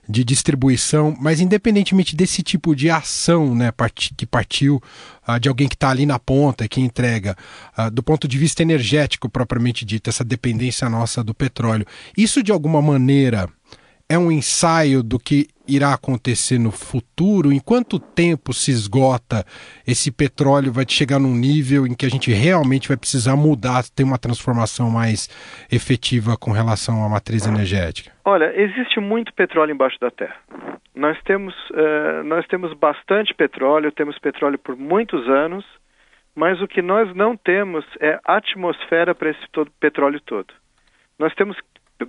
de 0.08 0.24
distribuição, 0.24 1.16
mas 1.20 1.40
independentemente 1.40 2.16
desse 2.16 2.44
tipo 2.44 2.76
de 2.76 2.90
ação 2.90 3.56
né, 3.56 3.72
que 4.18 4.26
partiu 4.26 4.82
uh, 5.28 5.40
de 5.40 5.48
alguém 5.48 5.68
que 5.68 5.76
está 5.76 5.90
ali 5.90 6.06
na 6.06 6.20
ponta, 6.20 6.68
que 6.68 6.82
entrega, 6.82 7.38
uh, 7.78 7.90
do 7.90 8.04
ponto 8.04 8.28
de 8.28 8.38
vista 8.38 8.62
energético 8.62 9.30
propriamente 9.30 9.86
dito, 9.86 10.10
essa 10.10 10.24
dependência 10.24 10.90
nossa 10.90 11.24
do 11.24 11.34
petróleo, 11.34 11.86
isso 12.18 12.44
de 12.44 12.52
alguma 12.52 12.82
maneira 12.82 13.50
é 14.14 14.18
um 14.18 14.32
ensaio 14.32 15.02
do 15.02 15.18
que 15.18 15.48
irá 15.68 15.94
acontecer 15.94 16.60
no 16.60 16.72
futuro? 16.72 17.52
Em 17.52 17.60
quanto 17.60 17.98
tempo 17.98 18.54
se 18.54 18.70
esgota 18.70 19.44
esse 19.88 20.12
petróleo? 20.12 20.72
Vai 20.72 20.86
chegar 20.88 21.20
num 21.20 21.34
nível 21.34 21.88
em 21.88 21.96
que 21.96 22.06
a 22.06 22.10
gente 22.10 22.32
realmente 22.32 22.88
vai 22.88 22.96
precisar 22.96 23.36
mudar, 23.36 23.84
ter 23.96 24.04
uma 24.04 24.20
transformação 24.20 24.92
mais 24.92 25.28
efetiva 25.72 26.38
com 26.38 26.52
relação 26.52 27.04
à 27.04 27.10
matriz 27.10 27.48
energética? 27.48 28.12
Olha, 28.24 28.54
existe 28.56 29.00
muito 29.00 29.34
petróleo 29.34 29.72
embaixo 29.74 30.00
da 30.00 30.12
terra. 30.12 30.38
Nós 30.96 31.18
temos, 31.24 31.56
uh, 31.72 32.24
nós 32.24 32.46
temos 32.46 32.72
bastante 32.74 33.34
petróleo, 33.34 33.92
temos 33.92 34.20
petróleo 34.20 34.60
por 34.60 34.76
muitos 34.78 35.28
anos, 35.28 35.66
mas 36.36 36.62
o 36.62 36.68
que 36.68 36.84
nós 36.84 37.14
não 37.16 37.36
temos 37.36 37.84
é 38.00 38.20
atmosfera 38.24 39.16
para 39.16 39.32
esse 39.32 39.48
todo, 39.52 39.72
petróleo 39.80 40.22
todo. 40.24 40.54
Nós 41.18 41.34
temos 41.34 41.58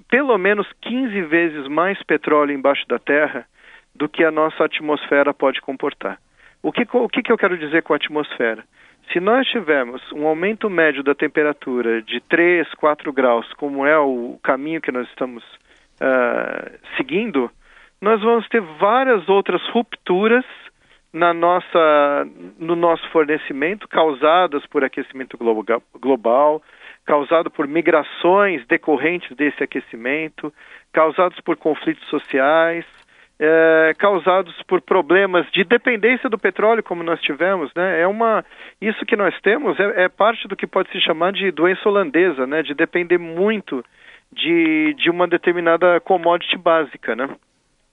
pelo 0.08 0.36
menos 0.38 0.66
15 0.82 1.22
vezes 1.22 1.68
mais 1.68 2.02
petróleo 2.02 2.54
embaixo 2.54 2.86
da 2.88 2.98
Terra 2.98 3.46
do 3.94 4.08
que 4.08 4.24
a 4.24 4.30
nossa 4.30 4.64
atmosfera 4.64 5.32
pode 5.32 5.60
comportar. 5.60 6.18
O 6.62 6.72
que, 6.72 6.86
o 6.92 7.08
que, 7.08 7.30
eu 7.30 7.38
quero 7.38 7.58
dizer 7.58 7.82
com 7.82 7.94
atmosfera? 7.94 8.64
Se 9.12 9.20
nós 9.20 9.46
tivermos 9.48 10.00
um 10.12 10.26
aumento 10.26 10.70
médio 10.70 11.02
da 11.02 11.14
temperatura 11.14 12.00
de 12.02 12.20
3, 12.20 12.72
4 12.74 13.12
graus, 13.12 13.52
como 13.54 13.86
é 13.86 13.98
o 13.98 14.38
caminho 14.42 14.80
que 14.80 14.90
nós 14.90 15.06
estamos 15.08 15.44
uh, 16.00 16.78
seguindo, 16.96 17.50
nós 18.00 18.20
vamos 18.22 18.48
ter 18.48 18.60
várias 18.60 19.28
outras 19.28 19.62
rupturas 19.68 20.44
na 21.12 21.32
nossa, 21.32 22.26
no 22.58 22.74
nosso 22.74 23.08
fornecimento 23.10 23.86
causadas 23.86 24.66
por 24.66 24.82
aquecimento 24.82 25.38
global, 26.00 26.60
causado 27.04 27.50
por 27.50 27.66
migrações 27.66 28.66
decorrentes 28.66 29.36
desse 29.36 29.62
aquecimento, 29.62 30.52
causados 30.92 31.38
por 31.40 31.56
conflitos 31.56 32.06
sociais, 32.08 32.84
é, 33.38 33.94
causados 33.98 34.54
por 34.62 34.80
problemas 34.80 35.46
de 35.50 35.64
dependência 35.64 36.30
do 36.30 36.38
petróleo, 36.38 36.82
como 36.82 37.02
nós 37.02 37.20
tivemos, 37.20 37.70
né? 37.74 38.00
É 38.00 38.06
uma 38.06 38.44
isso 38.80 39.04
que 39.04 39.16
nós 39.16 39.38
temos 39.40 39.78
é, 39.78 40.04
é, 40.04 40.08
parte 40.08 40.46
do 40.46 40.56
que 40.56 40.66
pode 40.66 40.90
se 40.90 41.00
chamar 41.00 41.32
de 41.32 41.50
doença 41.50 41.88
holandesa, 41.88 42.46
né? 42.46 42.62
De 42.62 42.74
depender 42.74 43.18
muito 43.18 43.84
de, 44.32 44.94
de 44.94 45.10
uma 45.10 45.26
determinada 45.26 46.00
commodity 46.00 46.56
básica, 46.56 47.14
né? 47.16 47.28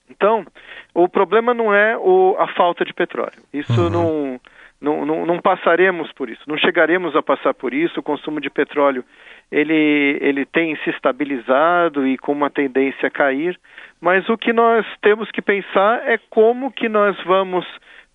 Então, 0.09 0.45
o 0.93 1.07
problema 1.07 1.53
não 1.53 1.73
é 1.73 1.97
o, 1.97 2.35
a 2.37 2.47
falta 2.49 2.83
de 2.85 2.93
petróleo. 2.93 3.41
Isso 3.53 3.81
uhum. 3.81 3.89
não 3.89 4.39
não, 4.81 5.05
não, 5.05 5.25
não, 5.25 5.39
passaremos 5.39 6.11
por 6.13 6.29
isso, 6.29 6.41
não 6.47 6.57
chegaremos 6.57 7.15
a 7.15 7.21
passar 7.21 7.53
por 7.53 7.73
isso. 7.73 7.99
O 7.99 8.03
consumo 8.03 8.41
de 8.41 8.49
petróleo 8.49 9.03
ele, 9.51 10.17
ele 10.21 10.45
tem 10.45 10.75
se 10.77 10.89
estabilizado 10.89 12.07
e 12.07 12.17
com 12.17 12.31
uma 12.31 12.49
tendência 12.49 13.07
a 13.07 13.11
cair, 13.11 13.59
mas 13.99 14.27
o 14.29 14.37
que 14.37 14.51
nós 14.51 14.85
temos 15.01 15.29
que 15.31 15.41
pensar 15.41 16.01
é 16.07 16.17
como 16.29 16.71
que 16.71 16.89
nós 16.89 17.15
vamos 17.25 17.65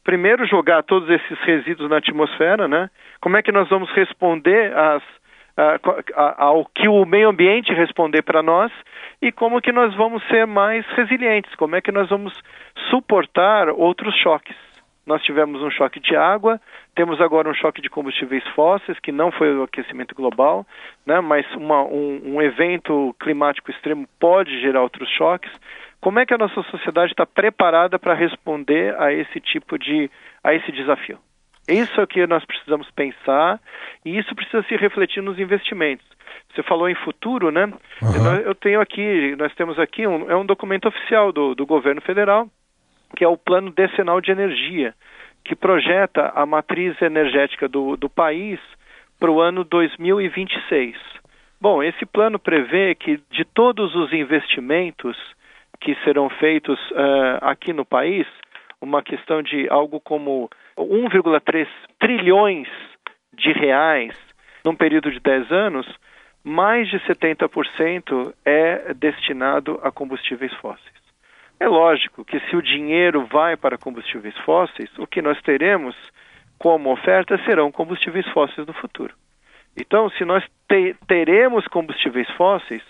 primeiro 0.02 0.46
jogar 0.46 0.82
todos 0.82 1.08
esses 1.10 1.38
resíduos 1.40 1.90
na 1.90 1.98
atmosfera, 1.98 2.66
né? 2.66 2.90
Como 3.20 3.36
é 3.36 3.42
que 3.42 3.52
nós 3.52 3.68
vamos 3.68 3.90
responder 3.90 4.72
às, 4.76 5.02
ao 6.24 6.64
que 6.74 6.88
o 6.88 7.04
meio 7.04 7.28
ambiente 7.28 7.72
responder 7.72 8.22
para 8.22 8.42
nós 8.42 8.72
e 9.22 9.32
como 9.32 9.60
que 9.60 9.72
nós 9.72 9.94
vamos 9.94 10.22
ser 10.28 10.46
mais 10.46 10.86
resilientes, 10.94 11.54
como 11.56 11.76
é 11.76 11.80
que 11.80 11.90
nós 11.90 12.08
vamos 12.08 12.32
suportar 12.90 13.68
outros 13.70 14.14
choques. 14.16 14.56
Nós 15.06 15.22
tivemos 15.22 15.62
um 15.62 15.70
choque 15.70 16.00
de 16.00 16.16
água, 16.16 16.60
temos 16.94 17.20
agora 17.20 17.48
um 17.48 17.54
choque 17.54 17.80
de 17.80 17.88
combustíveis 17.88 18.44
fósseis, 18.48 18.98
que 18.98 19.12
não 19.12 19.30
foi 19.30 19.56
o 19.56 19.62
aquecimento 19.62 20.14
global, 20.14 20.66
né, 21.06 21.20
mas 21.20 21.46
uma, 21.54 21.82
um, 21.84 22.34
um 22.34 22.42
evento 22.42 23.14
climático 23.20 23.70
extremo 23.70 24.08
pode 24.18 24.60
gerar 24.60 24.82
outros 24.82 25.08
choques. 25.10 25.50
Como 26.00 26.18
é 26.18 26.26
que 26.26 26.34
a 26.34 26.38
nossa 26.38 26.62
sociedade 26.64 27.12
está 27.12 27.24
preparada 27.24 27.98
para 27.98 28.14
responder 28.14 28.94
a 29.00 29.12
esse 29.12 29.40
tipo 29.40 29.78
de 29.78 30.10
a 30.42 30.52
esse 30.54 30.70
desafio? 30.72 31.18
Isso 31.68 32.00
é 32.00 32.04
o 32.04 32.06
que 32.06 32.24
nós 32.26 32.44
precisamos 32.44 32.88
pensar 32.90 33.60
e 34.04 34.16
isso 34.16 34.34
precisa 34.34 34.62
se 34.64 34.76
refletir 34.76 35.22
nos 35.22 35.38
investimentos. 35.38 36.06
Você 36.54 36.62
falou 36.62 36.88
em 36.88 36.94
futuro, 36.94 37.50
né? 37.50 37.66
Uhum. 38.00 38.36
Eu 38.44 38.54
tenho 38.54 38.80
aqui, 38.80 39.34
nós 39.36 39.52
temos 39.54 39.78
aqui 39.78 40.06
um, 40.06 40.30
é 40.30 40.36
um 40.36 40.46
documento 40.46 40.86
oficial 40.86 41.32
do, 41.32 41.54
do 41.54 41.66
governo 41.66 42.00
federal, 42.00 42.48
que 43.14 43.24
é 43.24 43.28
o 43.28 43.36
Plano 43.36 43.70
Decenal 43.70 44.20
de 44.20 44.30
Energia, 44.30 44.94
que 45.44 45.54
projeta 45.54 46.32
a 46.34 46.44
matriz 46.44 47.00
energética 47.00 47.68
do, 47.68 47.96
do 47.96 48.08
país 48.08 48.58
para 49.18 49.30
o 49.30 49.40
ano 49.40 49.64
2026. 49.64 50.96
Bom, 51.60 51.82
esse 51.82 52.04
plano 52.04 52.38
prevê 52.38 52.94
que 52.94 53.20
de 53.30 53.44
todos 53.44 53.94
os 53.94 54.12
investimentos 54.12 55.16
que 55.80 55.94
serão 56.04 56.28
feitos 56.28 56.78
uh, 56.90 57.38
aqui 57.42 57.72
no 57.72 57.84
país, 57.84 58.26
uma 58.80 59.02
questão 59.02 59.42
de 59.42 59.68
algo 59.68 60.00
como 60.00 60.50
1,3 60.76 61.66
trilhões 61.98 62.68
de 63.32 63.52
reais 63.52 64.14
num 64.64 64.74
período 64.74 65.10
de 65.10 65.20
10 65.20 65.52
anos, 65.52 65.86
mais 66.42 66.88
de 66.88 66.98
70% 67.00 68.34
é 68.44 68.94
destinado 68.94 69.80
a 69.82 69.90
combustíveis 69.90 70.52
fósseis. 70.54 71.05
É 71.58 71.66
lógico 71.66 72.24
que 72.24 72.38
se 72.40 72.56
o 72.56 72.62
dinheiro 72.62 73.24
vai 73.26 73.56
para 73.56 73.78
combustíveis 73.78 74.36
fósseis, 74.38 74.90
o 74.98 75.06
que 75.06 75.22
nós 75.22 75.40
teremos 75.42 75.96
como 76.58 76.92
oferta 76.92 77.38
serão 77.44 77.72
combustíveis 77.72 78.26
fósseis 78.28 78.66
no 78.66 78.74
futuro. 78.74 79.14
Então, 79.76 80.08
se 80.10 80.24
nós 80.24 80.44
te 80.68 80.94
teremos 81.06 81.66
combustíveis 81.68 82.28
fósseis, 82.32 82.82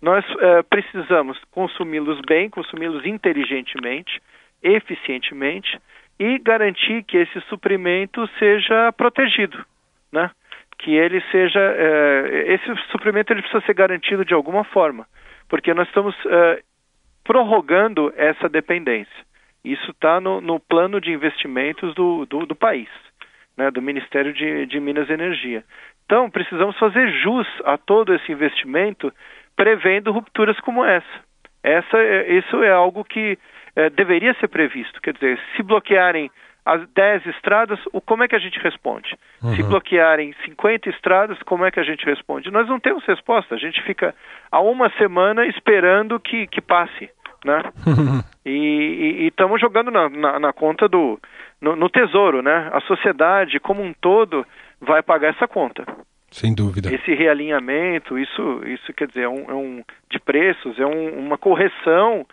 nós 0.00 0.24
uh, 0.34 0.62
precisamos 0.68 1.38
consumi-los 1.50 2.20
bem, 2.26 2.50
consumi-los 2.50 3.06
inteligentemente, 3.06 4.20
eficientemente 4.62 5.78
e 6.18 6.38
garantir 6.38 7.02
que 7.04 7.16
esse 7.16 7.40
suprimento 7.42 8.28
seja 8.38 8.92
protegido, 8.92 9.64
né? 10.12 10.30
Que 10.78 10.94
ele 10.94 11.22
seja 11.30 11.58
uh, 11.58 12.26
esse 12.52 12.90
suprimento 12.90 13.32
ele 13.32 13.42
precisa 13.42 13.64
ser 13.64 13.74
garantido 13.74 14.24
de 14.24 14.34
alguma 14.34 14.64
forma, 14.64 15.06
porque 15.48 15.72
nós 15.72 15.88
estamos 15.88 16.14
uh, 16.24 16.62
prorrogando 17.24 18.12
essa 18.16 18.48
dependência. 18.48 19.24
Isso 19.64 19.90
está 19.90 20.20
no, 20.20 20.40
no, 20.40 20.60
plano 20.60 21.00
de 21.00 21.10
investimentos 21.10 21.94
do, 21.94 22.26
do, 22.26 22.44
do 22.44 22.54
país, 22.54 22.88
né, 23.56 23.70
do 23.70 23.80
Ministério 23.80 24.32
de, 24.32 24.66
de, 24.66 24.78
Minas 24.78 25.08
e 25.08 25.14
Energia. 25.14 25.64
Então, 26.04 26.28
precisamos 26.28 26.78
fazer 26.78 27.10
jus 27.22 27.48
a 27.64 27.78
todo 27.78 28.14
esse 28.14 28.30
investimento, 28.30 29.10
prevendo 29.56 30.12
rupturas 30.12 30.60
como 30.60 30.84
essa. 30.84 31.24
essa 31.62 31.96
é, 31.96 32.34
isso 32.34 32.62
é 32.62 32.70
algo 32.70 33.02
que 33.04 33.38
é, 33.74 33.88
deveria 33.88 34.34
ser 34.34 34.48
previsto. 34.48 35.00
Quer 35.00 35.14
dizer, 35.14 35.40
se 35.56 35.62
bloquearem 35.62 36.30
as 36.64 36.88
10 36.94 37.26
estradas, 37.26 37.78
o, 37.92 38.00
como 38.00 38.22
é 38.22 38.28
que 38.28 38.34
a 38.34 38.38
gente 38.38 38.58
responde? 38.58 39.16
Uhum. 39.42 39.54
Se 39.54 39.62
bloquearem 39.62 40.34
50 40.44 40.88
estradas, 40.88 41.38
como 41.42 41.64
é 41.64 41.70
que 41.70 41.78
a 41.78 41.84
gente 41.84 42.04
responde? 42.06 42.50
Nós 42.50 42.66
não 42.68 42.80
temos 42.80 43.04
resposta, 43.04 43.54
a 43.54 43.58
gente 43.58 43.82
fica 43.82 44.14
há 44.50 44.60
uma 44.60 44.90
semana 44.96 45.46
esperando 45.46 46.18
que, 46.18 46.46
que 46.46 46.62
passe, 46.62 47.10
né? 47.44 47.62
e 48.46 49.26
estamos 49.26 49.60
jogando 49.60 49.90
na, 49.90 50.08
na, 50.08 50.40
na, 50.40 50.52
conta 50.52 50.88
do... 50.88 51.20
No, 51.60 51.76
no 51.76 51.88
tesouro, 51.88 52.42
né? 52.42 52.70
A 52.72 52.80
sociedade 52.82 53.60
como 53.60 53.82
um 53.82 53.92
todo 53.92 54.46
vai 54.80 55.02
pagar 55.02 55.28
essa 55.28 55.48
conta. 55.48 55.84
Sem 56.30 56.52
dúvida. 56.54 56.92
Esse 56.92 57.14
realinhamento, 57.14 58.18
isso, 58.18 58.60
isso 58.66 58.92
quer 58.92 59.06
dizer, 59.06 59.22
é 59.22 59.28
um, 59.28 59.50
é 59.50 59.54
um 59.54 59.84
de 60.10 60.18
preços, 60.18 60.78
é 60.80 60.84
um, 60.84 61.18
uma 61.18 61.38
correção 61.38 62.26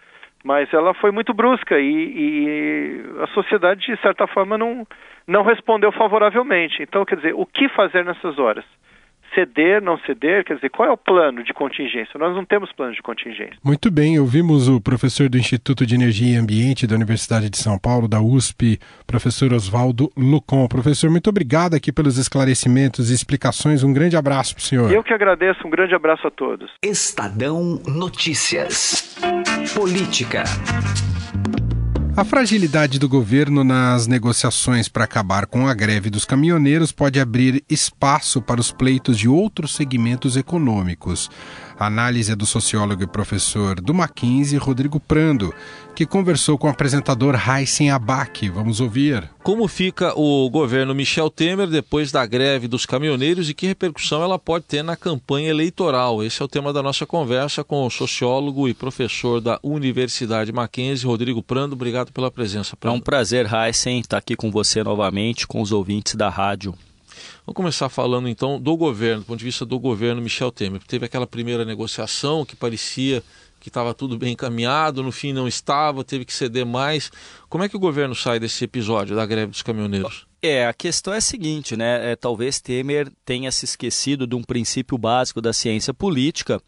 mas 0.44 0.74
ela 0.74 0.94
foi 0.94 1.12
muito 1.12 1.34
brusca 1.34 1.80
e, 1.80 1.86
e, 1.86 3.04
a 3.24 3.28
sociedade 3.28 3.86
de 3.86 4.02
certa 4.02 4.28
forma 4.28 4.58
não 4.58 4.86
não 5.28 5.44
respondeu 5.44 5.92
favoravelmente. 5.92 6.82
Então, 6.82 7.06
quer 7.06 7.16
dizer, 7.16 7.34
o 7.36 7.46
que 7.46 7.70
fazer 7.70 8.04
nessas 8.04 8.40
horas? 8.40 8.66
Ceder, 9.34 9.82
não 9.82 9.98
ceder? 10.00 10.44
Quer 10.44 10.56
dizer, 10.56 10.70
qual 10.70 10.90
é 10.90 10.92
o 10.92 10.98
plano 10.98 11.44
de 11.44 11.54
contingência? 11.54 12.20
Nós 12.20 12.36
não 12.36 12.46
temos 12.46 12.72
plano 12.72 12.94
de 12.94 13.02
contingência. 13.02 13.58
Muito 13.64 13.92
bem, 13.92 14.20
ouvimos 14.20 14.68
o 14.68 14.80
professor 14.82 15.30
do 15.30 15.38
Instituto 15.38 15.86
de 15.86 15.96
Energia 15.96 16.36
e 16.36 16.38
Ambiente 16.38 16.88
da 16.88 16.96
Universidade 16.96 17.50
de 17.50 17.58
São 17.58 17.78
Paulo, 17.78 18.08
da 18.08 18.22
USP, 18.22 18.80
professor 19.06 19.54
Oswaldo 19.54 20.12
Lucon. 20.18 20.68
Professor, 20.68 21.10
muito 21.10 21.30
obrigado 21.30 21.76
aqui 21.76 21.92
pelos 21.92 22.18
esclarecimentos 22.18 23.12
e 23.12 23.14
explicações. 23.14 23.84
Um 23.84 23.94
grande 23.94 24.16
abraço 24.16 24.56
para 24.56 24.62
o 24.62 24.64
senhor. 24.64 24.92
Eu 24.92 25.04
que 25.04 25.14
agradeço, 25.14 25.66
um 25.66 25.70
grande 25.70 25.96
abraço 25.96 26.28
a 26.28 26.32
todos. 26.32 26.72
Estadão 26.84 27.80
Notícias. 27.88 29.16
Política. 29.76 30.44
A 32.14 32.26
fragilidade 32.26 33.00
do 33.00 33.08
governo 33.08 33.64
nas 33.64 34.06
negociações 34.06 34.90
para 34.90 35.06
acabar 35.06 35.46
com 35.46 35.66
a 35.66 35.74
greve 35.74 36.10
dos 36.10 36.26
caminhoneiros 36.26 36.92
pode 36.92 37.22
abrir 37.22 37.64
espaço 37.70 38.42
para 38.42 38.60
os 38.60 38.70
pleitos 38.70 39.18
de 39.18 39.30
outros 39.30 39.74
segmentos 39.74 40.36
econômicos. 40.36 41.30
A 41.80 41.86
análise 41.86 42.34
é 42.34 42.36
do 42.36 42.46
sociólogo 42.46 43.02
e 43.02 43.08
professor 43.08 43.80
do 43.80 43.94
Mackenzie, 43.94 44.58
Rodrigo 44.58 45.00
Prando, 45.00 45.54
que 46.02 46.06
conversou 46.08 46.58
com 46.58 46.66
o 46.66 46.70
apresentador 46.72 47.36
Heisen 47.36 47.92
Abac. 47.92 48.50
Vamos 48.50 48.80
ouvir. 48.80 49.30
Como 49.44 49.68
fica 49.68 50.20
o 50.20 50.50
governo 50.50 50.96
Michel 50.96 51.30
Temer 51.30 51.68
depois 51.68 52.12
da 52.12 52.26
greve 52.26 52.68
dos 52.68 52.88
caminhoneiros 52.88 53.48
e 53.52 53.54
que 53.54 53.68
repercussão 53.68 54.24
ela 54.24 54.40
pode 54.40 54.66
ter 54.66 54.84
na 54.84 54.96
campanha 54.96 55.50
eleitoral? 55.50 56.24
Esse 56.24 56.42
é 56.42 56.46
o 56.46 56.48
tema 56.48 56.74
da 56.74 56.82
nossa 56.82 57.06
conversa 57.06 57.64
com 57.64 57.86
o 57.86 57.90
sociólogo 57.92 58.68
e 58.68 58.74
professor 58.74 59.40
da 59.40 59.60
Universidade 59.62 60.52
Mackenzie, 60.52 61.06
Rodrigo 61.06 61.44
Prando. 61.44 61.76
Obrigado 61.76 62.12
pela 62.12 62.32
presença. 62.32 62.76
Prando. 62.76 62.96
É 62.96 62.98
um 62.98 63.00
prazer, 63.00 63.48
Heisen, 63.54 64.00
estar 64.00 64.18
aqui 64.18 64.36
com 64.36 64.50
você 64.50 64.84
novamente, 64.84 65.46
com 65.46 65.62
os 65.62 65.72
ouvintes 65.72 66.16
da 66.16 66.30
rádio. 66.30 66.74
Vamos 67.46 67.56
começar 67.56 67.90
falando 67.90 68.28
então 68.28 68.60
do 68.60 68.76
governo, 68.76 69.22
do 69.22 69.26
ponto 69.28 69.38
de 69.38 69.46
vista 69.46 69.68
do 69.68 69.78
governo 69.78 70.20
Michel 70.20 70.52
Temer. 70.52 70.82
Teve 70.88 71.06
aquela 71.06 71.28
primeira 71.28 71.64
negociação 71.64 72.44
que 72.44 72.56
parecia 72.56 73.22
que 73.62 73.70
estava 73.70 73.94
tudo 73.94 74.18
bem 74.18 74.34
encaminhado, 74.34 75.04
no 75.04 75.12
fim 75.12 75.32
não 75.32 75.48
estava, 75.48 76.04
teve 76.04 76.26
que 76.26 76.34
ceder 76.34 76.66
mais. 76.66 77.12
Como 77.48 77.64
é 77.64 77.70
que 77.70 77.78
o 77.78 77.80
governo 77.80 78.16
sai 78.16 78.40
desse 78.40 78.64
episódio 78.64 79.16
da 79.16 79.26
greve 79.26 79.52
dos 79.52 79.62
caminhoneiros? 79.62 80.26
É, 80.42 80.66
a 80.66 80.74
questão 80.74 81.14
é 81.14 81.18
a 81.18 81.22
seguinte, 81.22 81.78
né? 81.78 82.12
É, 82.12 82.16
talvez 82.16 82.60
Temer 82.60 83.12
tenha 83.24 83.52
se 83.52 83.64
esquecido 83.64 84.26
de 84.26 84.36
um 84.36 84.42
princípio 84.42 84.98
básico 84.98 85.40
da 85.40 85.54
ciência 85.54 85.94
política, 85.94 86.60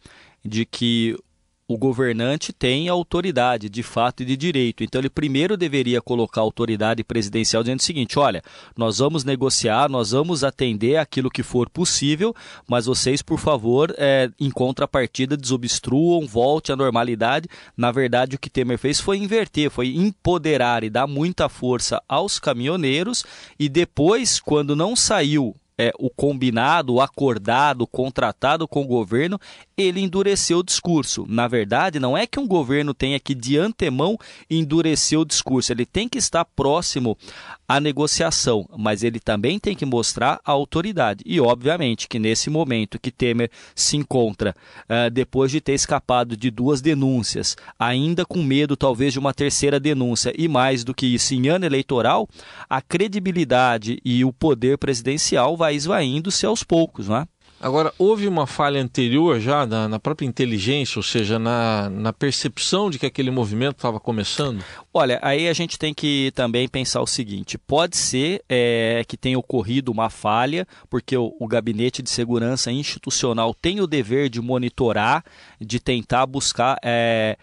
de 0.44 0.64
que 0.64 1.18
o 1.66 1.78
governante 1.78 2.52
tem 2.52 2.88
autoridade 2.88 3.70
de 3.70 3.82
fato 3.82 4.22
e 4.22 4.26
de 4.26 4.36
direito. 4.36 4.84
Então 4.84 5.00
ele 5.00 5.08
primeiro 5.08 5.56
deveria 5.56 6.00
colocar 6.00 6.42
a 6.42 6.44
autoridade 6.44 7.02
presidencial 7.02 7.62
dizendo 7.62 7.80
o 7.80 7.82
seguinte: 7.82 8.18
olha, 8.18 8.42
nós 8.76 8.98
vamos 8.98 9.24
negociar, 9.24 9.88
nós 9.88 10.10
vamos 10.10 10.44
atender 10.44 10.96
aquilo 10.96 11.30
que 11.30 11.42
for 11.42 11.68
possível, 11.70 12.34
mas 12.68 12.86
vocês, 12.86 13.22
por 13.22 13.38
favor, 13.38 13.94
é, 13.96 14.30
em 14.38 14.50
contrapartida, 14.50 15.36
desobstruam, 15.36 16.26
volte 16.26 16.70
à 16.70 16.76
normalidade. 16.76 17.48
Na 17.76 17.90
verdade, 17.90 18.36
o 18.36 18.38
que 18.38 18.50
Temer 18.50 18.78
fez 18.78 19.00
foi 19.00 19.16
inverter, 19.18 19.70
foi 19.70 19.88
empoderar 19.88 20.84
e 20.84 20.90
dar 20.90 21.06
muita 21.06 21.48
força 21.48 22.02
aos 22.06 22.38
caminhoneiros 22.38 23.24
e 23.58 23.68
depois, 23.68 24.38
quando 24.38 24.76
não 24.76 24.94
saiu 24.94 25.56
é, 25.78 25.92
o 25.98 26.08
combinado, 26.08 26.94
o 26.94 27.00
acordado, 27.00 27.82
o 27.82 27.86
contratado 27.86 28.66
com 28.68 28.82
o 28.82 28.86
governo, 28.86 29.38
ele 29.76 30.00
endureceu 30.00 30.58
o 30.58 30.62
discurso. 30.62 31.24
Na 31.28 31.48
verdade, 31.48 31.98
não 31.98 32.16
é 32.16 32.26
que 32.26 32.38
um 32.38 32.46
governo 32.46 32.94
tenha 32.94 33.18
que 33.18 33.34
de 33.34 33.58
antemão 33.58 34.16
endurecer 34.48 35.18
o 35.18 35.24
discurso, 35.24 35.72
ele 35.72 35.84
tem 35.84 36.08
que 36.08 36.18
estar 36.18 36.44
próximo 36.44 37.18
à 37.66 37.80
negociação, 37.80 38.68
mas 38.76 39.02
ele 39.02 39.18
também 39.18 39.58
tem 39.58 39.74
que 39.74 39.86
mostrar 39.86 40.40
a 40.44 40.52
autoridade. 40.52 41.24
E 41.26 41.40
obviamente 41.40 42.06
que 42.06 42.18
nesse 42.18 42.50
momento 42.50 43.00
que 43.00 43.10
Temer 43.10 43.50
se 43.74 43.96
encontra, 43.96 44.54
uh, 44.84 45.10
depois 45.10 45.50
de 45.50 45.60
ter 45.60 45.72
escapado 45.72 46.36
de 46.36 46.50
duas 46.50 46.80
denúncias, 46.80 47.56
ainda 47.78 48.24
com 48.24 48.42
medo 48.42 48.76
talvez 48.76 49.12
de 49.12 49.18
uma 49.18 49.34
terceira 49.34 49.80
denúncia, 49.80 50.32
e 50.36 50.46
mais 50.46 50.84
do 50.84 50.94
que 50.94 51.06
isso, 51.06 51.34
em 51.34 51.48
ano 51.48 51.64
eleitoral, 51.64 52.28
a 52.68 52.80
credibilidade 52.80 53.98
e 54.04 54.24
o 54.24 54.32
poder 54.32 54.78
presidencial 54.78 55.56
vai 55.56 55.63
esvaindo-se 55.72 56.46
aos 56.46 56.62
poucos, 56.62 57.08
não 57.08 57.16
é? 57.16 57.26
Agora, 57.64 57.94
houve 57.98 58.28
uma 58.28 58.46
falha 58.46 58.78
anterior 58.78 59.40
já 59.40 59.64
na, 59.64 59.88
na 59.88 59.98
própria 59.98 60.26
inteligência, 60.26 60.98
ou 60.98 61.02
seja, 61.02 61.38
na, 61.38 61.88
na 61.88 62.12
percepção 62.12 62.90
de 62.90 62.98
que 62.98 63.06
aquele 63.06 63.30
movimento 63.30 63.76
estava 63.76 63.98
começando? 63.98 64.62
Olha, 64.92 65.18
aí 65.22 65.48
a 65.48 65.52
gente 65.54 65.78
tem 65.78 65.94
que 65.94 66.30
também 66.34 66.68
pensar 66.68 67.00
o 67.00 67.06
seguinte: 67.06 67.56
pode 67.56 67.96
ser 67.96 68.42
é, 68.50 69.02
que 69.08 69.16
tenha 69.16 69.38
ocorrido 69.38 69.90
uma 69.90 70.10
falha, 70.10 70.66
porque 70.90 71.16
o, 71.16 71.34
o 71.40 71.48
Gabinete 71.48 72.02
de 72.02 72.10
Segurança 72.10 72.70
Institucional 72.70 73.54
tem 73.54 73.80
o 73.80 73.86
dever 73.86 74.28
de 74.28 74.42
monitorar, 74.42 75.24
de 75.58 75.80
tentar 75.80 76.26
buscar. 76.26 76.76
É, 76.84 77.38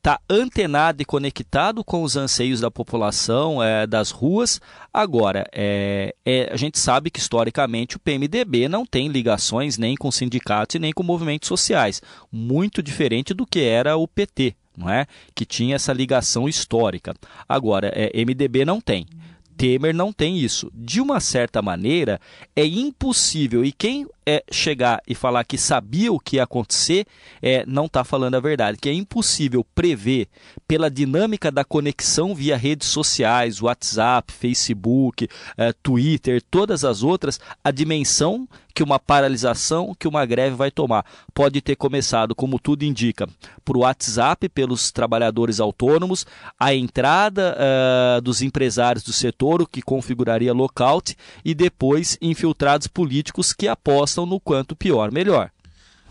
está 0.00 0.18
antenado 0.28 1.02
e 1.02 1.04
conectado 1.04 1.84
com 1.84 2.02
os 2.02 2.16
anseios 2.16 2.58
da 2.60 2.70
população, 2.70 3.62
é, 3.62 3.86
das 3.86 4.10
ruas. 4.10 4.60
Agora, 4.92 5.46
é, 5.52 6.14
é, 6.24 6.50
a 6.50 6.56
gente 6.56 6.78
sabe 6.78 7.10
que 7.10 7.20
historicamente 7.20 7.96
o 7.96 8.00
PMDB 8.00 8.66
não 8.66 8.86
tem 8.86 9.08
ligações 9.08 9.76
nem 9.76 9.94
com 9.94 10.10
sindicatos 10.10 10.76
e 10.76 10.78
nem 10.78 10.92
com 10.92 11.02
movimentos 11.02 11.48
sociais, 11.48 12.00
muito 12.32 12.82
diferente 12.82 13.34
do 13.34 13.46
que 13.46 13.60
era 13.60 13.96
o 13.96 14.08
PT, 14.08 14.54
não 14.74 14.88
é? 14.88 15.06
Que 15.34 15.44
tinha 15.44 15.76
essa 15.76 15.92
ligação 15.92 16.48
histórica. 16.48 17.14
Agora, 17.46 17.92
é, 17.94 18.10
MDB 18.24 18.64
não 18.64 18.80
tem. 18.80 19.06
Temer 19.60 19.94
não 19.94 20.10
tem 20.10 20.38
isso. 20.38 20.72
De 20.74 21.02
uma 21.02 21.20
certa 21.20 21.60
maneira, 21.60 22.18
é 22.56 22.64
impossível. 22.64 23.62
E 23.62 23.70
quem 23.70 24.06
é, 24.30 24.44
chegar 24.50 25.02
e 25.08 25.14
falar 25.14 25.42
que 25.42 25.58
sabia 25.58 26.12
o 26.12 26.20
que 26.20 26.36
ia 26.36 26.44
acontecer, 26.44 27.04
é, 27.42 27.64
não 27.66 27.86
está 27.86 28.04
falando 28.04 28.36
a 28.36 28.40
verdade. 28.40 28.78
Que 28.80 28.88
é 28.88 28.94
impossível 28.94 29.66
prever, 29.74 30.28
pela 30.68 30.88
dinâmica 30.88 31.50
da 31.50 31.64
conexão 31.64 32.32
via 32.32 32.56
redes 32.56 32.86
sociais, 32.86 33.60
WhatsApp, 33.60 34.32
Facebook, 34.32 35.26
é, 35.56 35.72
Twitter, 35.82 36.40
todas 36.48 36.84
as 36.84 37.02
outras, 37.02 37.40
a 37.64 37.72
dimensão 37.72 38.48
que 38.74 38.82
uma 38.82 38.98
paralisação, 38.98 39.94
que 39.98 40.08
uma 40.08 40.24
greve 40.24 40.56
vai 40.56 40.70
tomar. 40.70 41.04
Pode 41.34 41.60
ter 41.60 41.76
começado, 41.76 42.34
como 42.34 42.58
tudo 42.58 42.84
indica, 42.84 43.28
por 43.64 43.76
WhatsApp, 43.76 44.48
pelos 44.48 44.90
trabalhadores 44.90 45.60
autônomos, 45.60 46.26
a 46.58 46.74
entrada 46.74 47.56
uh, 47.56 48.20
dos 48.20 48.42
empresários 48.42 49.04
do 49.04 49.12
setor, 49.12 49.62
o 49.62 49.66
que 49.66 49.82
configuraria 49.82 50.52
lockout, 50.52 51.16
e 51.44 51.54
depois 51.54 52.16
infiltrados 52.20 52.86
políticos 52.86 53.52
que 53.52 53.68
apostam 53.68 54.19
no 54.26 54.40
quanto 54.40 54.74
pior, 54.76 55.10
melhor. 55.12 55.50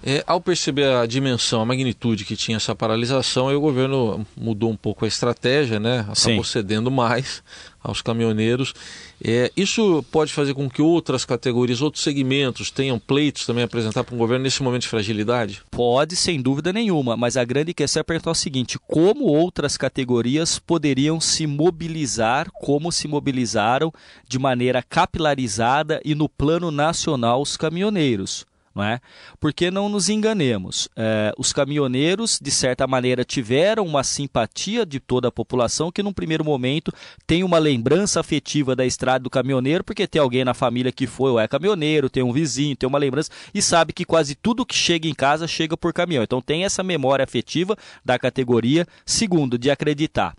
É, 0.01 0.23
ao 0.25 0.39
perceber 0.39 0.85
a 0.85 1.05
dimensão, 1.05 1.61
a 1.61 1.65
magnitude 1.65 2.23
que 2.23 2.35
tinha 2.35 2.55
essa 2.55 2.73
paralisação, 2.73 3.53
o 3.53 3.59
governo 3.59 4.25
mudou 4.35 4.69
um 4.69 4.75
pouco 4.75 5.03
a 5.03 5.07
estratégia, 5.07 5.79
né? 5.79 5.99
acabou 5.99 6.15
Sim. 6.15 6.43
cedendo 6.43 6.89
mais 6.89 7.43
aos 7.83 8.01
caminhoneiros. 8.01 8.73
É, 9.21 9.51
isso 9.57 10.03
pode 10.09 10.31
fazer 10.31 10.53
com 10.53 10.69
que 10.69 10.81
outras 10.81 11.25
categorias, 11.25 11.81
outros 11.81 12.01
segmentos 12.01 12.71
tenham 12.71 12.97
pleitos 12.97 13.45
também 13.45 13.63
a 13.63 13.65
apresentar 13.65 14.05
para 14.05 14.15
o 14.15 14.17
governo 14.17 14.43
nesse 14.43 14.63
momento 14.63 14.83
de 14.83 14.87
fragilidade? 14.87 15.61
Pode, 15.69 16.15
sem 16.15 16.41
dúvida 16.41 16.71
nenhuma, 16.71 17.17
mas 17.17 17.35
a 17.35 17.43
grande 17.43 17.73
questão 17.73 17.99
é 17.99 18.03
perguntar 18.03 18.31
o 18.31 18.35
seguinte: 18.35 18.79
como 18.87 19.25
outras 19.25 19.75
categorias 19.75 20.57
poderiam 20.57 21.19
se 21.19 21.45
mobilizar, 21.45 22.49
como 22.51 22.89
se 22.91 23.07
mobilizaram 23.07 23.91
de 24.27 24.39
maneira 24.39 24.81
capilarizada 24.81 25.99
e 26.05 26.15
no 26.15 26.29
plano 26.29 26.71
nacional 26.71 27.41
os 27.41 27.57
caminhoneiros? 27.57 28.47
Não 28.73 28.83
é? 28.83 28.99
Porque 29.39 29.71
não 29.71 29.89
nos 29.89 30.09
enganemos, 30.09 30.87
é, 30.95 31.33
os 31.37 31.51
caminhoneiros, 31.51 32.39
de 32.41 32.51
certa 32.51 32.85
maneira, 32.85 33.25
tiveram 33.25 33.85
uma 33.85 34.03
simpatia 34.03 34.85
de 34.85 34.99
toda 34.99 35.27
a 35.27 35.31
população 35.31 35.91
que, 35.91 36.03
num 36.03 36.13
primeiro 36.13 36.45
momento, 36.45 36.93
tem 37.25 37.43
uma 37.43 37.57
lembrança 37.57 38.19
afetiva 38.19 38.75
da 38.75 38.85
estrada 38.85 39.23
do 39.23 39.29
caminhoneiro, 39.29 39.83
porque 39.83 40.07
tem 40.07 40.21
alguém 40.21 40.45
na 40.45 40.53
família 40.53 40.91
que 40.91 41.07
foi 41.07 41.31
ou 41.31 41.39
é 41.39 41.47
caminhoneiro, 41.47 42.09
tem 42.09 42.23
um 42.23 42.31
vizinho, 42.31 42.75
tem 42.75 42.87
uma 42.87 42.99
lembrança 42.99 43.31
e 43.53 43.61
sabe 43.61 43.91
que 43.91 44.05
quase 44.05 44.35
tudo 44.35 44.65
que 44.65 44.75
chega 44.75 45.07
em 45.07 45.13
casa 45.13 45.47
chega 45.47 45.75
por 45.75 45.91
caminhão. 45.91 46.23
Então, 46.23 46.41
tem 46.41 46.63
essa 46.63 46.83
memória 46.83 47.23
afetiva 47.23 47.75
da 48.05 48.19
categoria. 48.19 48.85
Segundo, 49.05 49.57
de 49.57 49.69
acreditar 49.71 50.35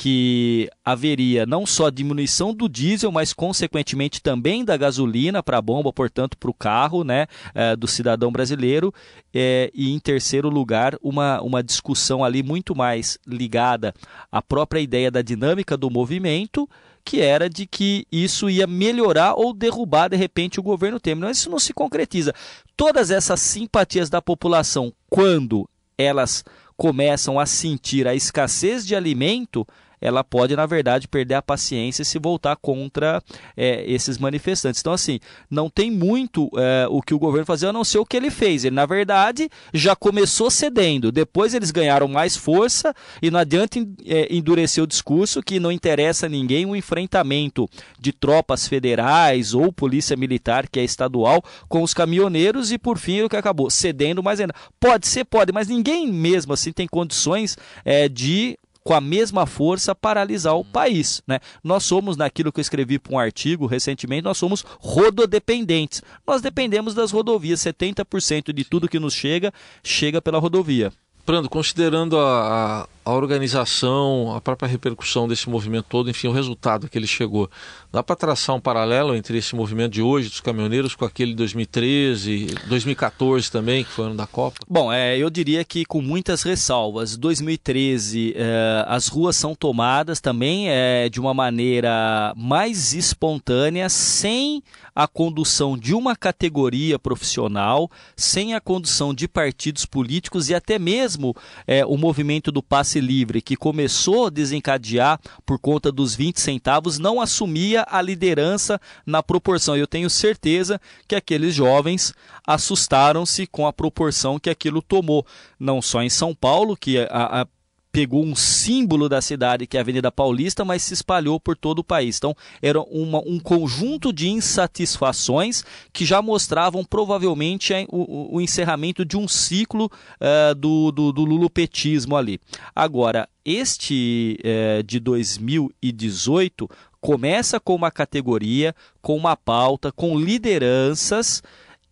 que 0.00 0.70
haveria 0.84 1.44
não 1.44 1.66
só 1.66 1.90
diminuição 1.90 2.54
do 2.54 2.68
diesel, 2.68 3.10
mas 3.10 3.32
consequentemente 3.32 4.22
também 4.22 4.64
da 4.64 4.76
gasolina 4.76 5.42
para 5.42 5.58
a 5.58 5.62
bomba, 5.62 5.92
portanto, 5.92 6.38
para 6.38 6.48
o 6.48 6.54
carro 6.54 7.02
né, 7.02 7.26
é, 7.52 7.74
do 7.74 7.88
cidadão 7.88 8.30
brasileiro. 8.30 8.94
É, 9.34 9.72
e 9.74 9.92
em 9.92 9.98
terceiro 9.98 10.48
lugar, 10.48 10.96
uma, 11.02 11.42
uma 11.42 11.64
discussão 11.64 12.22
ali 12.22 12.44
muito 12.44 12.76
mais 12.76 13.18
ligada 13.26 13.92
à 14.30 14.40
própria 14.40 14.78
ideia 14.78 15.10
da 15.10 15.20
dinâmica 15.20 15.76
do 15.76 15.90
movimento, 15.90 16.70
que 17.04 17.20
era 17.20 17.50
de 17.50 17.66
que 17.66 18.06
isso 18.12 18.48
ia 18.48 18.68
melhorar 18.68 19.34
ou 19.34 19.52
derrubar 19.52 20.10
de 20.10 20.16
repente 20.16 20.60
o 20.60 20.62
governo 20.62 21.00
Temer. 21.00 21.26
Mas 21.26 21.38
isso 21.38 21.50
não 21.50 21.58
se 21.58 21.74
concretiza. 21.74 22.32
Todas 22.76 23.10
essas 23.10 23.40
simpatias 23.40 24.08
da 24.08 24.22
população, 24.22 24.92
quando 25.10 25.68
elas 25.98 26.44
começam 26.76 27.40
a 27.40 27.46
sentir 27.46 28.06
a 28.06 28.14
escassez 28.14 28.86
de 28.86 28.94
alimento, 28.94 29.66
ela 30.00 30.22
pode, 30.22 30.54
na 30.56 30.66
verdade, 30.66 31.08
perder 31.08 31.34
a 31.34 31.42
paciência 31.42 32.02
e 32.02 32.04
se 32.04 32.18
voltar 32.18 32.56
contra 32.56 33.22
é, 33.56 33.84
esses 33.90 34.18
manifestantes. 34.18 34.80
Então, 34.80 34.92
assim, 34.92 35.20
não 35.50 35.68
tem 35.68 35.90
muito 35.90 36.50
é, 36.56 36.86
o 36.88 37.02
que 37.02 37.14
o 37.14 37.18
governo 37.18 37.46
fazer, 37.46 37.66
a 37.66 37.72
não 37.72 37.84
ser 37.84 37.98
o 37.98 38.06
que 38.06 38.16
ele 38.16 38.30
fez. 38.30 38.64
Ele, 38.64 38.74
na 38.74 38.86
verdade, 38.86 39.48
já 39.72 39.94
começou 39.96 40.50
cedendo. 40.50 41.10
Depois 41.10 41.54
eles 41.54 41.70
ganharam 41.70 42.08
mais 42.08 42.36
força 42.36 42.94
e 43.22 43.30
não 43.30 43.40
adianta 43.40 43.78
é, 44.06 44.34
endurecer 44.34 44.82
o 44.82 44.86
discurso 44.86 45.42
que 45.42 45.60
não 45.60 45.72
interessa 45.72 46.26
a 46.26 46.28
ninguém 46.28 46.66
o 46.66 46.76
enfrentamento 46.76 47.68
de 47.98 48.12
tropas 48.12 48.66
federais 48.66 49.54
ou 49.54 49.72
polícia 49.72 50.16
militar, 50.16 50.68
que 50.68 50.80
é 50.80 50.84
estadual, 50.84 51.42
com 51.68 51.82
os 51.82 51.94
caminhoneiros 51.94 52.72
e, 52.72 52.78
por 52.78 52.98
fim, 52.98 53.22
o 53.22 53.28
que 53.28 53.36
acabou 53.36 53.70
cedendo 53.70 54.22
mais 54.22 54.40
ainda. 54.40 54.54
Pode 54.80 55.06
ser, 55.06 55.24
pode, 55.24 55.52
mas 55.52 55.68
ninguém 55.68 56.10
mesmo 56.10 56.52
assim 56.52 56.72
tem 56.72 56.86
condições 56.86 57.56
é, 57.84 58.08
de 58.08 58.58
com 58.88 58.94
a 58.94 59.02
mesma 59.02 59.44
força 59.44 59.94
paralisar 59.94 60.56
o 60.56 60.64
país. 60.64 61.22
Né? 61.26 61.40
Nós 61.62 61.84
somos, 61.84 62.16
naquilo 62.16 62.50
que 62.50 62.58
eu 62.58 62.62
escrevi 62.62 62.98
para 62.98 63.12
um 63.12 63.18
artigo 63.18 63.66
recentemente, 63.66 64.22
nós 64.22 64.38
somos 64.38 64.64
rododependentes. 64.80 66.00
Nós 66.26 66.40
dependemos 66.40 66.94
das 66.94 67.10
rodovias, 67.10 67.60
70% 67.60 68.50
de 68.50 68.64
tudo 68.64 68.88
que 68.88 68.98
nos 68.98 69.12
chega, 69.12 69.52
chega 69.84 70.22
pela 70.22 70.38
rodovia. 70.38 70.90
Prando, 71.26 71.50
considerando 71.50 72.18
a, 72.18 72.84
a 72.84 72.88
a 73.08 73.12
organização, 73.14 74.34
a 74.36 74.40
própria 74.40 74.68
repercussão 74.68 75.26
desse 75.26 75.48
movimento 75.48 75.86
todo, 75.88 76.10
enfim, 76.10 76.28
o 76.28 76.32
resultado 76.32 76.90
que 76.90 76.98
ele 76.98 77.06
chegou. 77.06 77.50
Dá 77.90 78.02
para 78.02 78.14
traçar 78.14 78.54
um 78.54 78.60
paralelo 78.60 79.14
entre 79.14 79.38
esse 79.38 79.56
movimento 79.56 79.92
de 79.92 80.02
hoje 80.02 80.28
dos 80.28 80.42
caminhoneiros 80.42 80.94
com 80.94 81.06
aquele 81.06 81.30
de 81.30 81.38
2013, 81.38 82.54
2014 82.66 83.50
também, 83.50 83.82
que 83.82 83.90
foi 83.90 84.04
ano 84.04 84.14
da 84.14 84.26
Copa? 84.26 84.58
Bom, 84.68 84.92
é, 84.92 85.16
eu 85.16 85.30
diria 85.30 85.64
que 85.64 85.86
com 85.86 86.02
muitas 86.02 86.42
ressalvas. 86.42 87.16
2013, 87.16 88.34
é, 88.36 88.84
as 88.86 89.08
ruas 89.08 89.36
são 89.36 89.54
tomadas 89.54 90.20
também 90.20 90.68
é, 90.68 91.08
de 91.08 91.18
uma 91.18 91.32
maneira 91.32 92.34
mais 92.36 92.92
espontânea, 92.92 93.88
sem 93.88 94.62
a 94.94 95.06
condução 95.06 95.78
de 95.78 95.94
uma 95.94 96.14
categoria 96.14 96.98
profissional, 96.98 97.90
sem 98.16 98.54
a 98.54 98.60
condução 98.60 99.14
de 99.14 99.28
partidos 99.28 99.86
políticos 99.86 100.50
e 100.50 100.54
até 100.54 100.78
mesmo 100.78 101.34
é, 101.66 101.86
o 101.86 101.96
movimento 101.96 102.50
do 102.50 102.62
passe 102.62 102.97
passe 102.98 103.00
livre, 103.00 103.40
que 103.40 103.56
começou 103.56 104.26
a 104.26 104.30
desencadear 104.30 105.18
por 105.46 105.58
conta 105.58 105.90
dos 105.90 106.14
20 106.14 106.40
centavos, 106.40 106.98
não 106.98 107.20
assumia 107.20 107.86
a 107.88 108.02
liderança 108.02 108.80
na 109.06 109.22
proporção. 109.22 109.76
Eu 109.76 109.86
tenho 109.86 110.10
certeza 110.10 110.80
que 111.06 111.14
aqueles 111.14 111.54
jovens 111.54 112.12
assustaram-se 112.46 113.46
com 113.46 113.66
a 113.66 113.72
proporção 113.72 114.38
que 114.38 114.50
aquilo 114.50 114.82
tomou, 114.82 115.24
não 115.58 115.80
só 115.80 116.02
em 116.02 116.10
São 116.10 116.34
Paulo, 116.34 116.76
que 116.76 116.98
a, 116.98 117.42
a 117.42 117.46
pegou 117.90 118.24
um 118.24 118.36
símbolo 118.36 119.08
da 119.08 119.20
cidade, 119.20 119.66
que 119.66 119.76
é 119.76 119.80
a 119.80 119.82
Avenida 119.82 120.12
Paulista, 120.12 120.64
mas 120.64 120.82
se 120.82 120.94
espalhou 120.94 121.40
por 121.40 121.56
todo 121.56 121.80
o 121.80 121.84
país. 121.84 122.16
Então, 122.18 122.34
era 122.60 122.80
uma, 122.80 123.18
um 123.26 123.38
conjunto 123.38 124.12
de 124.12 124.28
insatisfações 124.28 125.64
que 125.92 126.04
já 126.04 126.20
mostravam 126.20 126.84
provavelmente 126.84 127.72
o, 127.88 128.36
o 128.36 128.40
encerramento 128.40 129.04
de 129.04 129.16
um 129.16 129.26
ciclo 129.26 129.86
uh, 129.86 130.54
do, 130.54 130.92
do, 130.92 131.12
do, 131.12 131.24
lulupetismo 131.24 132.16
ali. 132.16 132.40
Agora, 132.74 133.28
este 133.44 134.38
uh, 134.40 134.82
de 134.82 135.00
2018 135.00 136.68
começa 137.00 137.58
com 137.58 137.74
uma 137.74 137.90
categoria, 137.90 138.74
com 139.00 139.16
uma 139.16 139.36
pauta, 139.36 139.90
com 139.90 140.18
lideranças 140.18 141.42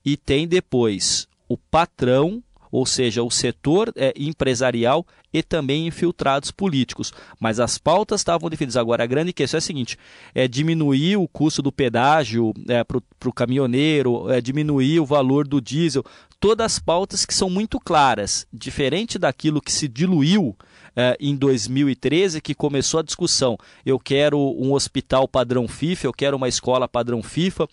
e 0.04 0.16
tem 0.16 0.46
depois 0.46 1.26
o 1.48 1.56
patrão 1.56 2.42
ou 2.76 2.84
seja, 2.84 3.22
o 3.22 3.30
setor 3.30 3.90
é, 3.96 4.12
empresarial 4.14 5.06
e 5.32 5.42
também 5.42 5.86
infiltrados 5.86 6.50
políticos. 6.50 7.10
Mas 7.40 7.58
as 7.58 7.78
pautas 7.78 8.20
estavam 8.20 8.50
definidas. 8.50 8.76
Agora, 8.76 9.02
a 9.02 9.06
grande 9.06 9.32
questão 9.32 9.56
é 9.56 9.60
a 9.60 9.62
seguinte: 9.62 9.98
é 10.34 10.46
diminuir 10.46 11.16
o 11.16 11.26
custo 11.26 11.62
do 11.62 11.72
pedágio 11.72 12.52
é, 12.68 12.84
para 12.84 13.00
o 13.24 13.32
caminhoneiro, 13.32 14.30
é, 14.30 14.42
diminuir 14.42 15.00
o 15.00 15.06
valor 15.06 15.48
do 15.48 15.58
diesel. 15.58 16.04
Todas 16.38 16.74
as 16.74 16.78
pautas 16.78 17.24
que 17.24 17.32
são 17.32 17.48
muito 17.48 17.80
claras, 17.80 18.46
diferente 18.52 19.18
daquilo 19.18 19.62
que 19.62 19.72
se 19.72 19.88
diluiu 19.88 20.54
é, 20.94 21.16
em 21.18 21.34
2013, 21.34 22.42
que 22.42 22.54
começou 22.54 23.00
a 23.00 23.02
discussão. 23.02 23.56
Eu 23.86 23.98
quero 23.98 24.38
um 24.38 24.74
hospital 24.74 25.26
padrão 25.26 25.66
FIFA, 25.66 26.08
eu 26.08 26.12
quero 26.12 26.36
uma 26.36 26.46
escola 26.46 26.86
padrão 26.86 27.22
FIFA 27.22 27.66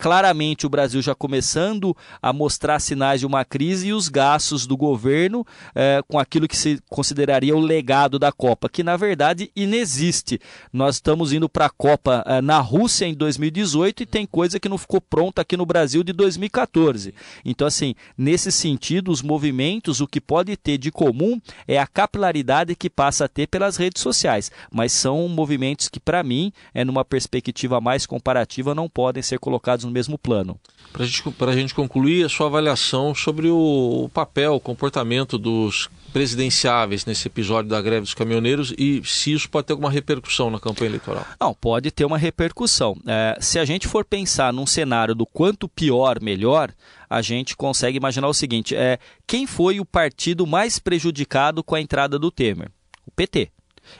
claramente 0.00 0.64
o 0.64 0.70
Brasil 0.70 1.02
já 1.02 1.14
começando 1.14 1.94
a 2.22 2.32
mostrar 2.32 2.80
sinais 2.80 3.20
de 3.20 3.26
uma 3.26 3.44
crise 3.44 3.88
e 3.88 3.92
os 3.92 4.08
gastos 4.08 4.66
do 4.66 4.74
governo 4.74 5.46
é, 5.74 6.02
com 6.08 6.18
aquilo 6.18 6.48
que 6.48 6.56
se 6.56 6.80
consideraria 6.88 7.54
o 7.54 7.60
legado 7.60 8.18
da 8.18 8.32
Copa, 8.32 8.70
que 8.70 8.82
na 8.82 8.96
verdade 8.96 9.52
inexiste. 9.54 10.40
Nós 10.72 10.94
estamos 10.94 11.34
indo 11.34 11.50
para 11.50 11.66
a 11.66 11.70
Copa 11.70 12.24
é, 12.26 12.40
na 12.40 12.58
Rússia 12.60 13.04
em 13.04 13.12
2018 13.12 14.02
e 14.02 14.06
tem 14.06 14.24
coisa 14.24 14.58
que 14.58 14.70
não 14.70 14.78
ficou 14.78 15.02
pronta 15.02 15.42
aqui 15.42 15.54
no 15.54 15.66
Brasil 15.66 16.02
de 16.02 16.14
2014. 16.14 17.14
Então, 17.44 17.66
assim, 17.66 17.94
nesse 18.16 18.50
sentido, 18.50 19.10
os 19.10 19.20
movimentos, 19.20 20.00
o 20.00 20.06
que 20.06 20.20
pode 20.20 20.56
ter 20.56 20.78
de 20.78 20.90
comum 20.90 21.38
é 21.68 21.78
a 21.78 21.86
capilaridade 21.86 22.74
que 22.74 22.88
passa 22.88 23.26
a 23.26 23.28
ter 23.28 23.48
pelas 23.48 23.76
redes 23.76 24.00
sociais, 24.00 24.50
mas 24.72 24.92
são 24.92 25.28
movimentos 25.28 25.88
que, 25.88 26.00
para 26.00 26.22
mim, 26.22 26.50
é 26.72 26.86
numa 26.86 27.04
perspectiva 27.04 27.82
mais 27.82 28.06
comparativa, 28.06 28.74
não 28.74 28.88
podem 28.88 29.22
ser 29.22 29.38
colocados 29.38 29.89
no 29.90 29.94
mesmo 29.94 30.16
plano. 30.16 30.58
Para 30.92 31.04
gente, 31.04 31.22
a 31.40 31.52
gente 31.52 31.74
concluir, 31.74 32.24
a 32.24 32.28
sua 32.28 32.46
avaliação 32.46 33.14
sobre 33.14 33.48
o, 33.48 34.04
o 34.04 34.08
papel, 34.08 34.54
o 34.54 34.60
comportamento 34.60 35.36
dos 35.36 35.88
presidenciáveis 36.12 37.04
nesse 37.04 37.28
episódio 37.28 37.70
da 37.70 37.80
greve 37.80 38.00
dos 38.00 38.14
caminhoneiros 38.14 38.74
e 38.76 39.00
se 39.04 39.32
isso 39.32 39.48
pode 39.48 39.68
ter 39.68 39.72
alguma 39.72 39.90
repercussão 39.90 40.50
na 40.50 40.58
campanha 40.58 40.90
eleitoral? 40.90 41.24
Não, 41.40 41.54
pode 41.54 41.90
ter 41.92 42.04
uma 42.04 42.18
repercussão. 42.18 42.96
É, 43.06 43.38
se 43.40 43.58
a 43.58 43.64
gente 43.64 43.86
for 43.86 44.04
pensar 44.04 44.52
num 44.52 44.66
cenário 44.66 45.14
do 45.14 45.24
quanto 45.24 45.68
pior, 45.68 46.20
melhor, 46.20 46.72
a 47.08 47.22
gente 47.22 47.56
consegue 47.56 47.96
imaginar 47.96 48.26
o 48.26 48.34
seguinte: 48.34 48.74
é, 48.74 48.98
quem 49.26 49.46
foi 49.46 49.78
o 49.78 49.84
partido 49.84 50.46
mais 50.46 50.80
prejudicado 50.80 51.62
com 51.62 51.76
a 51.76 51.80
entrada 51.80 52.18
do 52.18 52.30
Temer? 52.30 52.70
O 53.06 53.10
PT. 53.12 53.50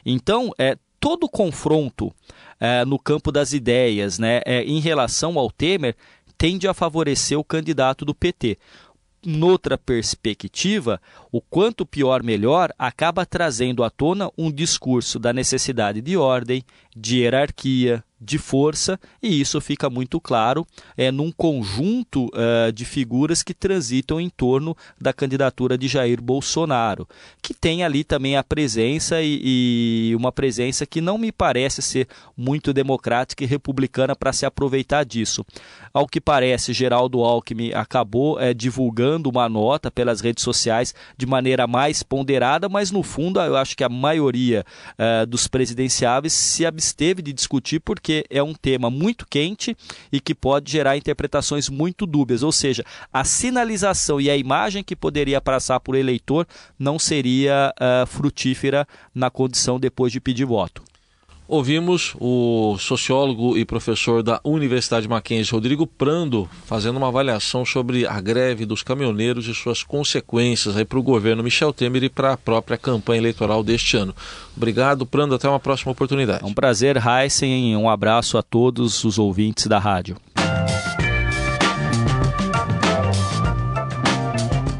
Então, 0.04 0.52
é, 0.58 0.76
todo 1.00 1.28
confronto 1.28 2.12
é, 2.60 2.84
no 2.84 2.98
campo 2.98 3.32
das 3.32 3.52
ideias 3.52 4.18
né, 4.18 4.42
é, 4.44 4.62
em 4.62 4.78
relação 4.78 5.38
ao 5.38 5.50
Temer 5.50 5.96
tende 6.36 6.68
a 6.68 6.74
favorecer 6.74 7.38
o 7.38 7.44
candidato 7.44 8.04
do 8.04 8.14
PT 8.14 8.58
noutra 9.24 9.76
perspectiva, 9.76 11.00
o 11.30 11.40
quanto 11.40 11.84
pior 11.84 12.22
melhor 12.22 12.72
acaba 12.78 13.26
trazendo 13.26 13.84
à 13.84 13.90
tona 13.90 14.30
um 14.36 14.50
discurso 14.50 15.18
da 15.18 15.32
necessidade 15.32 16.00
de 16.00 16.16
ordem, 16.16 16.64
de 16.96 17.18
hierarquia, 17.18 18.02
de 18.20 18.36
força, 18.36 19.00
e 19.22 19.40
isso 19.40 19.60
fica 19.60 19.88
muito 19.88 20.20
claro 20.20 20.66
é, 20.96 21.10
num 21.10 21.32
conjunto 21.32 22.26
uh, 22.26 22.70
de 22.70 22.84
figuras 22.84 23.42
que 23.42 23.54
transitam 23.54 24.20
em 24.20 24.28
torno 24.28 24.76
da 25.00 25.12
candidatura 25.12 25.78
de 25.78 25.88
Jair 25.88 26.20
Bolsonaro, 26.20 27.08
que 27.40 27.54
tem 27.54 27.82
ali 27.82 28.04
também 28.04 28.36
a 28.36 28.44
presença 28.44 29.22
e, 29.22 30.10
e 30.10 30.16
uma 30.16 30.30
presença 30.30 30.84
que 30.84 31.00
não 31.00 31.16
me 31.16 31.32
parece 31.32 31.80
ser 31.80 32.08
muito 32.36 32.74
democrática 32.74 33.42
e 33.42 33.46
republicana 33.46 34.14
para 34.14 34.32
se 34.32 34.44
aproveitar 34.44 35.04
disso. 35.04 35.44
Ao 35.92 36.06
que 36.06 36.20
parece, 36.20 36.74
Geraldo 36.74 37.24
Alckmin 37.24 37.72
acabou 37.72 38.38
é, 38.38 38.52
divulgando 38.52 39.30
uma 39.30 39.48
nota 39.48 39.90
pelas 39.90 40.20
redes 40.20 40.44
sociais 40.44 40.94
de 41.16 41.24
maneira 41.24 41.66
mais 41.66 42.02
ponderada, 42.02 42.68
mas 42.68 42.90
no 42.90 43.02
fundo 43.02 43.40
eu 43.40 43.56
acho 43.56 43.76
que 43.76 43.84
a 43.84 43.88
maioria 43.88 44.64
uh, 44.92 45.26
dos 45.26 45.48
presidenciáveis 45.48 46.32
se 46.32 46.66
absteve 46.66 47.22
de 47.22 47.32
discutir 47.32 47.80
porque 47.80 48.09
porque 48.10 48.26
é 48.28 48.42
um 48.42 48.52
tema 48.52 48.90
muito 48.90 49.24
quente 49.24 49.76
e 50.10 50.20
que 50.20 50.34
pode 50.34 50.72
gerar 50.72 50.96
interpretações 50.96 51.68
muito 51.68 52.04
dúbias. 52.06 52.42
Ou 52.42 52.50
seja, 52.50 52.84
a 53.12 53.22
sinalização 53.24 54.20
e 54.20 54.28
a 54.28 54.36
imagem 54.36 54.82
que 54.82 54.96
poderia 54.96 55.40
passar 55.40 55.78
por 55.78 55.94
eleitor 55.94 56.46
não 56.76 56.98
seria 56.98 57.72
uh, 57.78 58.06
frutífera 58.06 58.86
na 59.14 59.30
condição 59.30 59.78
depois 59.78 60.12
de 60.12 60.20
pedir 60.20 60.44
voto. 60.44 60.89
Ouvimos 61.52 62.14
o 62.20 62.76
sociólogo 62.78 63.58
e 63.58 63.64
professor 63.64 64.22
da 64.22 64.40
Universidade 64.44 65.08
Mackenzie, 65.08 65.52
Rodrigo 65.52 65.84
Prando, 65.84 66.48
fazendo 66.64 66.96
uma 66.96 67.08
avaliação 67.08 67.64
sobre 67.64 68.06
a 68.06 68.20
greve 68.20 68.64
dos 68.64 68.84
caminhoneiros 68.84 69.48
e 69.48 69.52
suas 69.52 69.82
consequências 69.82 70.80
para 70.84 70.98
o 71.00 71.02
governo 71.02 71.42
Michel 71.42 71.72
Temer 71.72 72.04
e 72.04 72.08
para 72.08 72.34
a 72.34 72.36
própria 72.36 72.78
campanha 72.78 73.18
eleitoral 73.18 73.64
deste 73.64 73.96
ano. 73.96 74.14
Obrigado, 74.56 75.04
Prando. 75.04 75.34
Até 75.34 75.48
uma 75.48 75.58
próxima 75.58 75.90
oportunidade. 75.90 76.44
É 76.44 76.46
um 76.46 76.54
prazer, 76.54 76.96
Heisen. 76.96 77.76
Um 77.76 77.90
abraço 77.90 78.38
a 78.38 78.44
todos 78.44 79.02
os 79.02 79.18
ouvintes 79.18 79.66
da 79.66 79.80
rádio. 79.80 80.16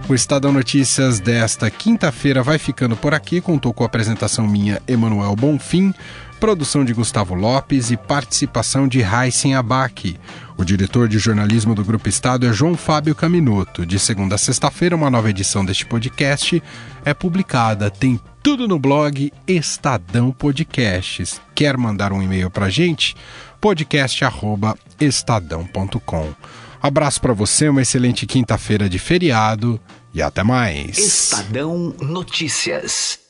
O 0.09 0.15
Estadão 0.15 0.53
Notícias 0.53 1.19
desta 1.19 1.69
quinta-feira 1.69 2.45
vai 2.45 2.59
ficando 2.59 2.95
por 2.97 3.13
aqui. 3.13 3.41
Contou 3.41 3.73
com 3.73 3.83
a 3.83 3.87
apresentação 3.87 4.47
minha, 4.47 4.81
Emanuel 4.87 5.35
Bonfim 5.35 5.93
produção 6.41 6.85
de 6.87 6.95
Gustavo 6.95 7.35
Lopes 7.35 7.91
e 7.91 7.99
participação 7.99 8.89
de 8.89 9.01
Heisen 9.01 9.55
Abac. 9.55 10.19
O 10.57 10.65
diretor 10.65 11.07
de 11.07 11.19
jornalismo 11.19 11.75
do 11.75 11.85
Grupo 11.85 12.09
Estado 12.09 12.47
é 12.47 12.53
João 12.53 12.79
Fábio 12.79 13.15
Caminoto. 13.15 13.85
De 13.85 13.99
segunda 13.99 14.37
a 14.37 14.39
sexta-feira, 14.39 14.97
uma 14.97 15.11
nova 15.11 15.29
edição 15.29 15.63
deste 15.63 15.85
podcast 15.85 16.63
é 17.05 17.13
publicada. 17.13 17.91
Tem 17.91 18.19
tudo 18.43 18.67
no 18.67 18.79
blog 18.79 19.31
Estadão 19.47 20.33
Podcasts. 20.33 21.43
Quer 21.55 21.77
mandar 21.77 22.11
um 22.11 22.23
e-mail 22.23 22.51
para 22.51 22.71
gente? 22.71 23.15
podcast@estadão.com. 23.61 26.35
Abraço 26.83 27.21
para 27.21 27.35
você, 27.35 27.69
uma 27.69 27.83
excelente 27.83 28.27
quinta-feira 28.27 28.89
de 28.89 28.99
feriado 28.99 29.79
e 30.15 30.23
até 30.23 30.43
mais. 30.43 30.97
Estadão 30.97 31.95
Notícias. 32.01 33.30